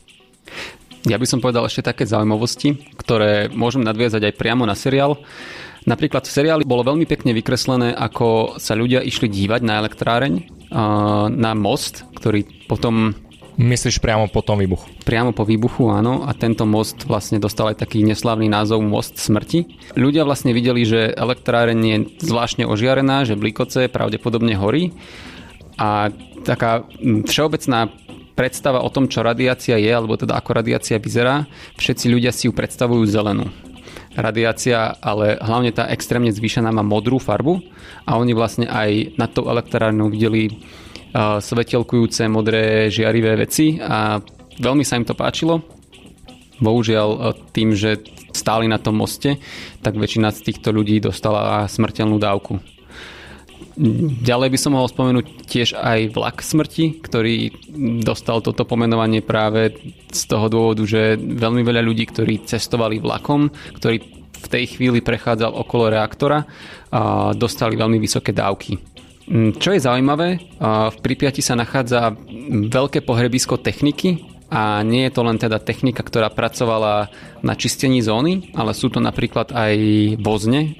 Ja 1.09 1.17
by 1.17 1.25
som 1.25 1.41
povedal 1.41 1.65
ešte 1.65 1.81
také 1.81 2.05
zaujímavosti, 2.05 2.77
ktoré 3.01 3.49
môžem 3.49 3.81
nadviazať 3.81 4.29
aj 4.29 4.37
priamo 4.37 4.69
na 4.69 4.77
seriál. 4.77 5.17
Napríklad 5.89 6.29
v 6.29 6.35
seriáli 6.37 6.61
bolo 6.61 6.85
veľmi 6.85 7.09
pekne 7.09 7.33
vykreslené, 7.33 7.97
ako 7.97 8.61
sa 8.61 8.77
ľudia 8.77 9.01
išli 9.01 9.25
dívať 9.25 9.65
na 9.65 9.81
elektráreň, 9.81 10.33
na 11.33 11.51
most, 11.57 12.05
ktorý 12.13 12.45
potom 12.69 13.17
Myslíš 13.59 13.99
priamo 13.99 14.31
po 14.31 14.39
tom 14.39 14.63
výbuchu? 14.63 14.87
Priamo 15.03 15.35
po 15.35 15.43
výbuchu, 15.43 15.91
áno. 15.91 16.23
A 16.23 16.31
tento 16.31 16.63
most 16.63 17.03
vlastne 17.03 17.35
dostal 17.41 17.75
aj 17.75 17.83
taký 17.83 18.03
neslavný 18.03 18.47
názov 18.47 18.79
Most 18.79 19.19
smrti. 19.19 19.67
Ľudia 19.99 20.23
vlastne 20.23 20.55
videli, 20.55 20.87
že 20.87 21.11
elektráreň 21.11 21.79
je 21.83 21.97
zvláštne 22.23 22.63
ožiarená, 22.63 23.27
že 23.27 23.35
blikoce 23.35 23.91
pravdepodobne 23.91 24.55
horí. 24.55 24.95
A 25.75 26.13
taká 26.47 26.87
všeobecná 27.01 27.91
predstava 28.33 28.81
o 28.81 28.89
tom, 28.89 29.11
čo 29.11 29.21
radiácia 29.21 29.75
je, 29.77 29.91
alebo 29.91 30.15
teda 30.15 30.39
ako 30.39 30.63
radiácia 30.63 30.97
vyzerá, 30.97 31.45
všetci 31.75 32.05
ľudia 32.07 32.31
si 32.31 32.47
ju 32.47 32.55
predstavujú 32.55 33.03
zelenú. 33.05 33.51
Radiácia, 34.11 34.97
ale 34.99 35.39
hlavne 35.39 35.71
tá 35.71 35.87
extrémne 35.87 36.31
zvýšená 36.35 36.67
má 36.71 36.83
modrú 36.83 37.15
farbu 37.15 37.63
a 38.03 38.19
oni 38.19 38.35
vlastne 38.35 38.67
aj 38.67 39.15
nad 39.15 39.31
tou 39.31 39.47
elektrárnou 39.47 40.11
videli 40.11 40.59
svetelkujúce 41.15 42.27
modré 42.31 42.87
žiarivé 42.87 43.35
veci 43.35 43.77
a 43.77 44.19
veľmi 44.59 44.83
sa 44.87 44.95
im 44.95 45.05
to 45.05 45.15
páčilo. 45.15 45.61
Bohužiaľ 46.61 47.35
tým, 47.51 47.73
že 47.73 47.99
stáli 48.31 48.69
na 48.69 48.77
tom 48.77 48.95
moste, 49.01 49.41
tak 49.81 49.97
väčšina 49.97 50.31
z 50.31 50.39
týchto 50.51 50.71
ľudí 50.71 51.01
dostala 51.01 51.67
smrteľnú 51.67 52.21
dávku. 52.21 52.61
Ďalej 54.21 54.49
by 54.53 54.57
som 54.61 54.77
mohol 54.77 54.91
spomenúť 54.91 55.25
tiež 55.47 55.73
aj 55.79 56.13
vlak 56.13 56.45
smrti, 56.45 57.01
ktorý 57.01 57.49
dostal 58.05 58.45
toto 58.45 58.67
pomenovanie 58.67 59.25
práve 59.25 59.73
z 60.11 60.21
toho 60.27 60.51
dôvodu, 60.53 60.85
že 60.85 61.17
veľmi 61.17 61.65
veľa 61.65 61.81
ľudí, 61.81 62.05
ktorí 62.09 62.45
cestovali 62.45 63.01
vlakom, 63.01 63.49
ktorý 63.81 63.97
v 64.41 64.47
tej 64.49 64.77
chvíli 64.77 65.01
prechádzal 65.01 65.53
okolo 65.53 65.93
reaktora, 65.93 66.45
dostali 67.37 67.77
veľmi 67.77 67.97
vysoké 68.01 68.33
dávky. 68.33 68.90
Mm, 69.31 69.55
čo 69.55 69.71
je 69.71 69.79
zaujímavé, 69.79 70.43
v 70.59 70.97
Pripiati 70.99 71.39
sa 71.39 71.55
nachádza 71.55 72.19
veľké 72.67 72.99
pohrebisko 72.99 73.55
techniky 73.55 74.27
a 74.51 74.83
nie 74.83 75.07
je 75.07 75.15
to 75.15 75.23
len 75.23 75.39
teda 75.39 75.63
technika, 75.63 76.03
ktorá 76.03 76.27
pracovala 76.27 77.07
na 77.39 77.55
čistení 77.55 78.03
zóny, 78.03 78.51
ale 78.59 78.75
sú 78.75 78.91
to 78.91 78.99
napríklad 78.99 79.55
aj 79.55 79.75
vozne, 80.19 80.75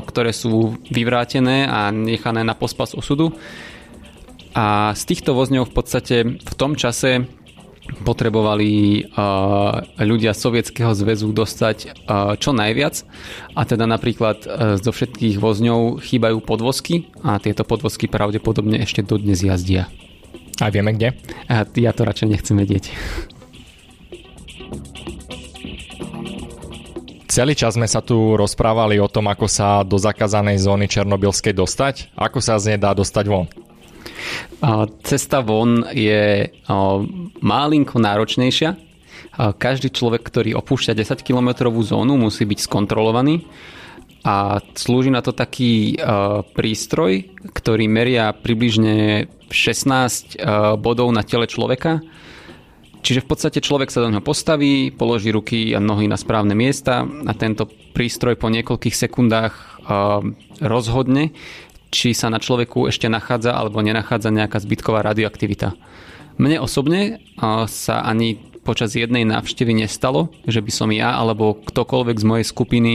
ktoré 0.00 0.32
sú 0.32 0.80
vyvrátené 0.88 1.68
a 1.68 1.92
nechané 1.92 2.40
na 2.40 2.56
pospas 2.56 2.96
osudu. 2.96 3.36
A 4.56 4.96
z 4.96 5.02
týchto 5.04 5.36
vozňov 5.36 5.68
v 5.68 5.74
podstate 5.76 6.16
v 6.40 6.54
tom 6.56 6.80
čase 6.80 7.28
potrebovali 8.04 9.04
ľudia 10.00 10.32
Sovietskeho 10.32 10.96
zväzu 10.96 11.32
dostať 11.32 12.06
čo 12.40 12.50
najviac 12.56 13.04
a 13.54 13.62
teda 13.62 13.84
napríklad 13.84 14.38
uh, 14.44 14.76
zo 14.80 14.90
všetkých 14.90 15.36
vozňov 15.38 16.02
chýbajú 16.02 16.40
podvozky 16.42 17.12
a 17.22 17.38
tieto 17.38 17.62
podvozky 17.62 18.08
pravdepodobne 18.10 18.82
ešte 18.82 19.04
dodnes 19.04 19.44
jazdia. 19.44 19.86
A 20.62 20.70
vieme 20.70 20.94
kde? 20.94 21.18
A 21.50 21.66
ja 21.66 21.90
to 21.92 22.06
radšej 22.06 22.28
nechcem 22.30 22.56
vedieť. 22.58 22.94
Celý 27.34 27.58
čas 27.58 27.74
sme 27.74 27.90
sa 27.90 27.98
tu 27.98 28.38
rozprávali 28.38 29.02
o 29.02 29.10
tom, 29.10 29.26
ako 29.26 29.50
sa 29.50 29.82
do 29.82 29.98
zakázanej 29.98 30.62
zóny 30.62 30.86
Černobylskej 30.86 31.50
dostať. 31.50 32.14
Ako 32.14 32.38
sa 32.38 32.62
z 32.62 32.74
nej 32.74 32.78
dá 32.78 32.94
dostať 32.94 33.24
von? 33.26 33.50
Cesta 35.04 35.44
von 35.44 35.84
je 35.92 36.48
malinko 37.44 38.00
náročnejšia. 38.00 38.70
Každý 39.34 39.90
človek, 39.90 40.22
ktorý 40.24 40.54
opúšťa 40.54 40.94
10-kilometrovú 40.94 41.82
zónu, 41.82 42.14
musí 42.14 42.46
byť 42.46 42.58
skontrolovaný 42.70 43.44
a 44.24 44.62
slúži 44.78 45.12
na 45.12 45.20
to 45.20 45.36
taký 45.36 45.98
prístroj, 46.56 47.34
ktorý 47.52 47.84
meria 47.90 48.32
približne 48.32 49.26
16 49.52 50.40
bodov 50.80 51.12
na 51.12 51.26
tele 51.26 51.44
človeka. 51.50 52.00
Čiže 53.04 53.20
v 53.20 53.28
podstate 53.28 53.60
človek 53.60 53.92
sa 53.92 54.00
do 54.00 54.08
neho 54.08 54.24
postaví, 54.24 54.88
položí 54.88 55.28
ruky 55.28 55.76
a 55.76 55.82
nohy 55.82 56.08
na 56.08 56.16
správne 56.16 56.56
miesta 56.56 57.04
a 57.04 57.32
tento 57.36 57.68
prístroj 57.92 58.40
po 58.40 58.48
niekoľkých 58.48 58.96
sekundách 58.96 59.84
rozhodne, 60.64 61.36
či 61.94 62.10
sa 62.10 62.26
na 62.26 62.42
človeku 62.42 62.90
ešte 62.90 63.06
nachádza 63.06 63.54
alebo 63.54 63.78
nenachádza 63.78 64.34
nejaká 64.34 64.58
zbytková 64.58 65.06
radioaktivita. 65.06 65.78
Mne 66.42 66.58
osobne 66.58 67.22
sa 67.70 68.02
ani 68.02 68.34
počas 68.66 68.98
jednej 68.98 69.22
návštevy 69.22 69.86
nestalo, 69.86 70.34
že 70.50 70.58
by 70.58 70.72
som 70.74 70.90
ja 70.90 71.14
alebo 71.14 71.54
ktokoľvek 71.54 72.16
z 72.18 72.26
mojej 72.26 72.46
skupiny 72.50 72.92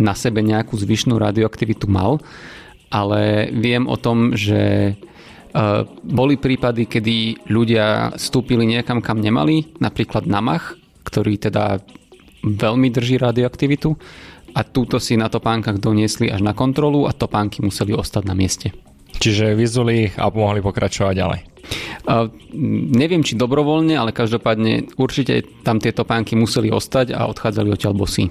na 0.00 0.18
sebe 0.18 0.42
nejakú 0.42 0.74
zvyšnú 0.74 1.14
radioaktivitu 1.20 1.86
mal, 1.86 2.18
ale 2.90 3.52
viem 3.54 3.86
o 3.86 3.94
tom, 3.94 4.34
že 4.34 4.96
boli 6.02 6.40
prípady, 6.40 6.88
kedy 6.88 7.46
ľudia 7.52 8.16
vstúpili 8.16 8.64
niekam, 8.64 9.04
kam 9.04 9.20
nemali, 9.20 9.76
napríklad 9.78 10.24
na 10.24 10.40
mach, 10.40 10.80
ktorý 11.04 11.36
teda 11.36 11.84
veľmi 12.42 12.88
drží 12.88 13.20
radioaktivitu 13.20 13.94
a 14.52 14.60
túto 14.62 15.00
si 15.00 15.16
na 15.16 15.32
topánkach 15.32 15.80
doniesli 15.80 16.28
až 16.28 16.44
na 16.44 16.52
kontrolu 16.52 17.08
a 17.08 17.16
topánky 17.16 17.64
museli 17.64 17.96
ostať 17.96 18.22
na 18.28 18.34
mieste. 18.36 18.72
Čiže 19.22 19.54
vyzuli 19.54 20.08
ich 20.08 20.14
a 20.16 20.32
mohli 20.32 20.64
pokračovať 20.64 21.14
ďalej. 21.14 21.40
Uh, 22.02 22.26
neviem, 22.90 23.22
či 23.22 23.38
dobrovoľne, 23.38 23.94
ale 23.94 24.10
každopádne 24.10 24.98
určite 24.98 25.46
tam 25.62 25.78
tie 25.78 25.94
topánky 25.94 26.34
museli 26.34 26.74
ostať 26.74 27.14
a 27.14 27.30
odchádzali 27.30 27.70
odtiaľ 27.70 27.94
bosy. 27.94 28.26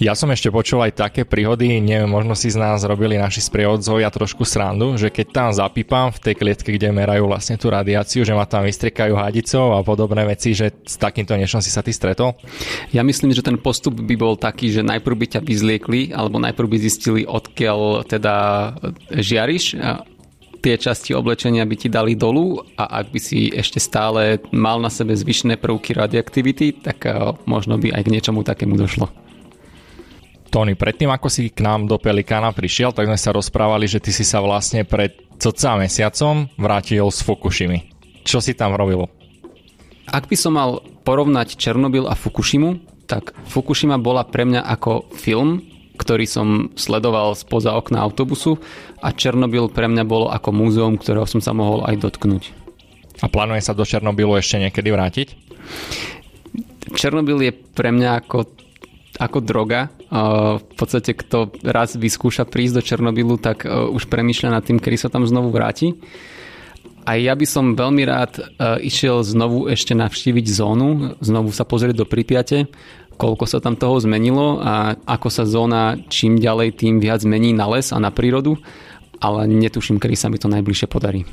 Ja 0.00 0.16
som 0.16 0.32
ešte 0.32 0.48
počul 0.48 0.80
aj 0.80 0.96
také 0.96 1.28
príhody, 1.28 1.76
neviem, 1.76 2.08
možno 2.08 2.32
si 2.32 2.48
z 2.48 2.56
nás 2.56 2.80
robili 2.88 3.20
naši 3.20 3.44
sprievodzovia 3.44 4.08
trošku 4.08 4.48
srandu, 4.48 4.96
že 4.96 5.12
keď 5.12 5.26
tam 5.28 5.48
zapípam 5.52 6.08
v 6.08 6.24
tej 6.24 6.34
klietke, 6.40 6.72
kde 6.72 6.88
merajú 6.88 7.28
vlastne 7.28 7.60
tú 7.60 7.68
radiáciu, 7.68 8.24
že 8.24 8.32
ma 8.32 8.48
tam 8.48 8.64
vystriekajú 8.64 9.12
hadicou 9.12 9.76
a 9.76 9.84
podobné 9.84 10.24
veci, 10.24 10.56
že 10.56 10.72
s 10.88 10.96
takýmto 10.96 11.36
niečom 11.36 11.60
si 11.60 11.68
sa 11.68 11.84
ty 11.84 11.92
stretol? 11.92 12.32
Ja 12.96 13.04
myslím, 13.04 13.36
že 13.36 13.44
ten 13.44 13.60
postup 13.60 14.00
by 14.00 14.16
bol 14.16 14.40
taký, 14.40 14.72
že 14.72 14.80
najprv 14.80 15.16
by 15.20 15.26
ťa 15.36 15.40
vyzliekli, 15.44 16.16
alebo 16.16 16.40
najprv 16.40 16.64
by 16.72 16.78
zistili, 16.80 17.28
odkiaľ 17.28 18.08
teda 18.08 18.36
žiariš 19.12 19.76
tie 20.64 20.76
časti 20.76 21.12
oblečenia 21.12 21.64
by 21.68 21.76
ti 21.76 21.88
dali 21.92 22.16
dolu 22.16 22.60
a 22.76 23.04
ak 23.04 23.12
by 23.12 23.20
si 23.20 23.52
ešte 23.52 23.80
stále 23.80 24.40
mal 24.52 24.80
na 24.80 24.92
sebe 24.92 25.12
zvyšné 25.16 25.56
prvky 25.60 25.92
radioaktivity, 25.92 26.84
tak 26.84 27.04
eh, 27.04 27.36
možno 27.44 27.76
by 27.76 27.96
aj 27.96 28.02
k 28.08 28.12
niečomu 28.12 28.44
takému 28.44 28.80
došlo. 28.80 29.29
Tony, 30.50 30.74
predtým 30.74 31.06
ako 31.06 31.30
si 31.30 31.46
k 31.54 31.62
nám 31.62 31.86
do 31.86 31.94
Pelikána 31.94 32.50
prišiel, 32.50 32.90
tak 32.90 33.06
sme 33.06 33.14
sa 33.14 33.30
rozprávali, 33.30 33.86
že 33.86 34.02
ty 34.02 34.10
si 34.10 34.26
sa 34.26 34.42
vlastne 34.42 34.82
pred 34.82 35.14
cca 35.38 35.78
mesiacom 35.78 36.50
vrátil 36.58 37.06
z 37.06 37.22
Fukushimy. 37.22 37.78
Čo 38.26 38.42
si 38.42 38.58
tam 38.58 38.74
robil? 38.74 39.06
Ak 40.10 40.26
by 40.26 40.34
som 40.34 40.58
mal 40.58 40.82
porovnať 41.06 41.54
Černobyl 41.54 42.10
a 42.10 42.18
Fukushimu, 42.18 42.82
tak 43.06 43.30
Fukushima 43.46 43.94
bola 44.02 44.26
pre 44.26 44.42
mňa 44.42 44.66
ako 44.66 45.14
film, 45.14 45.62
ktorý 45.94 46.26
som 46.26 46.74
sledoval 46.74 47.38
spoza 47.38 47.70
okna 47.78 48.02
autobusu 48.02 48.58
a 48.98 49.14
Černobyl 49.14 49.70
pre 49.70 49.86
mňa 49.86 50.02
bolo 50.02 50.34
ako 50.34 50.50
múzeum, 50.50 50.98
ktorého 50.98 51.30
som 51.30 51.38
sa 51.38 51.54
mohol 51.54 51.86
aj 51.86 51.94
dotknúť. 52.02 52.50
A 53.22 53.30
plánuje 53.30 53.62
sa 53.62 53.76
do 53.76 53.86
Černobylu 53.86 54.34
ešte 54.34 54.58
niekedy 54.58 54.90
vrátiť? 54.90 55.28
Černobyl 56.98 57.38
je 57.38 57.52
pre 57.54 57.94
mňa 57.94 58.26
ako 58.26 58.59
ako 59.20 59.44
droga. 59.44 59.92
V 60.08 60.74
podstate, 60.80 61.12
kto 61.12 61.52
raz 61.60 61.92
vyskúša 62.00 62.48
prísť 62.48 62.80
do 62.80 62.82
Černobylu, 62.82 63.36
tak 63.36 63.68
už 63.68 64.08
premýšľa 64.08 64.56
nad 64.56 64.64
tým, 64.64 64.80
kedy 64.80 64.96
sa 64.96 65.12
tam 65.12 65.28
znovu 65.28 65.52
vráti. 65.52 65.92
A 67.04 67.20
ja 67.20 67.36
by 67.36 67.44
som 67.44 67.76
veľmi 67.76 68.02
rád 68.08 68.40
išiel 68.80 69.20
znovu 69.20 69.68
ešte 69.68 69.92
navštíviť 69.92 70.46
zónu, 70.48 71.20
znovu 71.20 71.52
sa 71.52 71.68
pozrieť 71.68 72.00
do 72.00 72.06
Pripiate, 72.08 72.68
koľko 73.20 73.44
sa 73.44 73.60
tam 73.60 73.76
toho 73.76 74.00
zmenilo 74.00 74.64
a 74.64 74.96
ako 75.04 75.28
sa 75.28 75.44
zóna 75.44 76.00
čím 76.08 76.40
ďalej, 76.40 76.80
tým 76.80 77.04
viac 77.04 77.20
mení 77.28 77.52
na 77.52 77.68
les 77.68 77.92
a 77.92 78.00
na 78.00 78.08
prírodu, 78.08 78.56
ale 79.20 79.44
netuším, 79.44 80.00
kedy 80.00 80.16
sa 80.16 80.32
mi 80.32 80.40
to 80.40 80.48
najbližšie 80.48 80.88
podarí. 80.88 81.28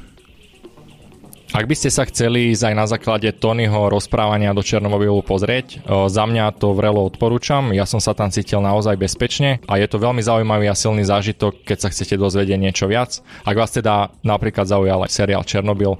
Ak 1.56 1.64
by 1.64 1.76
ste 1.80 1.88
sa 1.88 2.04
chceli 2.04 2.52
ísť 2.52 2.70
aj 2.70 2.76
na 2.76 2.86
základe 2.86 3.30
Tonyho 3.32 3.88
rozprávania 3.88 4.52
do 4.52 4.60
Černomobilu 4.60 5.24
pozrieť, 5.24 5.80
za 5.88 6.24
mňa 6.28 6.60
to 6.60 6.76
vrelo 6.76 7.08
odporúčam, 7.08 7.72
ja 7.72 7.88
som 7.88 8.04
sa 8.04 8.12
tam 8.12 8.28
cítil 8.30 8.60
naozaj 8.60 9.00
bezpečne 9.00 9.64
a 9.64 9.80
je 9.80 9.88
to 9.88 9.98
veľmi 9.98 10.20
zaujímavý 10.20 10.68
a 10.68 10.76
silný 10.76 11.08
zážitok, 11.08 11.64
keď 11.64 11.78
sa 11.82 11.90
chcete 11.90 12.20
dozvedieť 12.20 12.60
niečo 12.60 12.86
viac. 12.92 13.24
Ak 13.48 13.56
vás 13.56 13.72
teda 13.72 14.12
napríklad 14.28 14.68
zaujal 14.68 15.08
aj 15.08 15.12
seriál 15.12 15.48
Černobyl, 15.48 15.96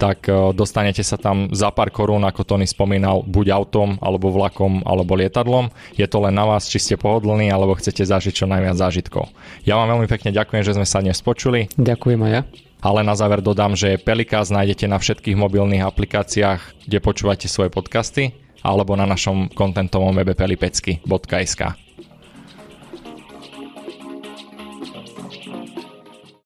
tak 0.00 0.28
dostanete 0.56 1.04
sa 1.04 1.20
tam 1.20 1.52
za 1.52 1.68
pár 1.72 1.92
korún, 1.92 2.24
ako 2.24 2.56
Tony 2.56 2.64
spomínal, 2.64 3.20
buď 3.24 3.52
autom, 3.52 4.00
alebo 4.00 4.32
vlakom, 4.32 4.80
alebo 4.84 5.12
lietadlom. 5.16 5.68
Je 5.96 6.08
to 6.08 6.24
len 6.24 6.32
na 6.32 6.48
vás, 6.48 6.68
či 6.68 6.80
ste 6.80 6.94
pohodlní, 7.00 7.52
alebo 7.52 7.76
chcete 7.76 8.04
zažiť 8.04 8.44
čo 8.44 8.46
najviac 8.48 8.80
zážitkov. 8.80 9.28
Ja 9.64 9.76
vám 9.76 9.96
veľmi 9.96 10.08
pekne 10.08 10.32
ďakujem, 10.32 10.64
že 10.64 10.76
sme 10.76 10.88
sa 10.88 11.04
dnes 11.04 11.20
počuli. 11.20 11.68
Ďakujem 11.76 12.20
aj 12.20 12.32
ja. 12.32 12.42
Ale 12.80 13.04
na 13.04 13.12
záver 13.12 13.44
dodám, 13.44 13.76
že 13.76 14.00
Pelikás 14.00 14.48
nájdete 14.48 14.88
na 14.88 14.96
všetkých 14.96 15.36
mobilných 15.36 15.84
aplikáciách, 15.84 16.88
kde 16.88 16.98
počúvate 17.04 17.44
svoje 17.44 17.68
podcasty 17.68 18.32
alebo 18.64 18.96
na 18.96 19.04
našom 19.04 19.52
kontentovom 19.52 20.16
webe 20.16 20.32
pelipecky.sk. 20.36 21.89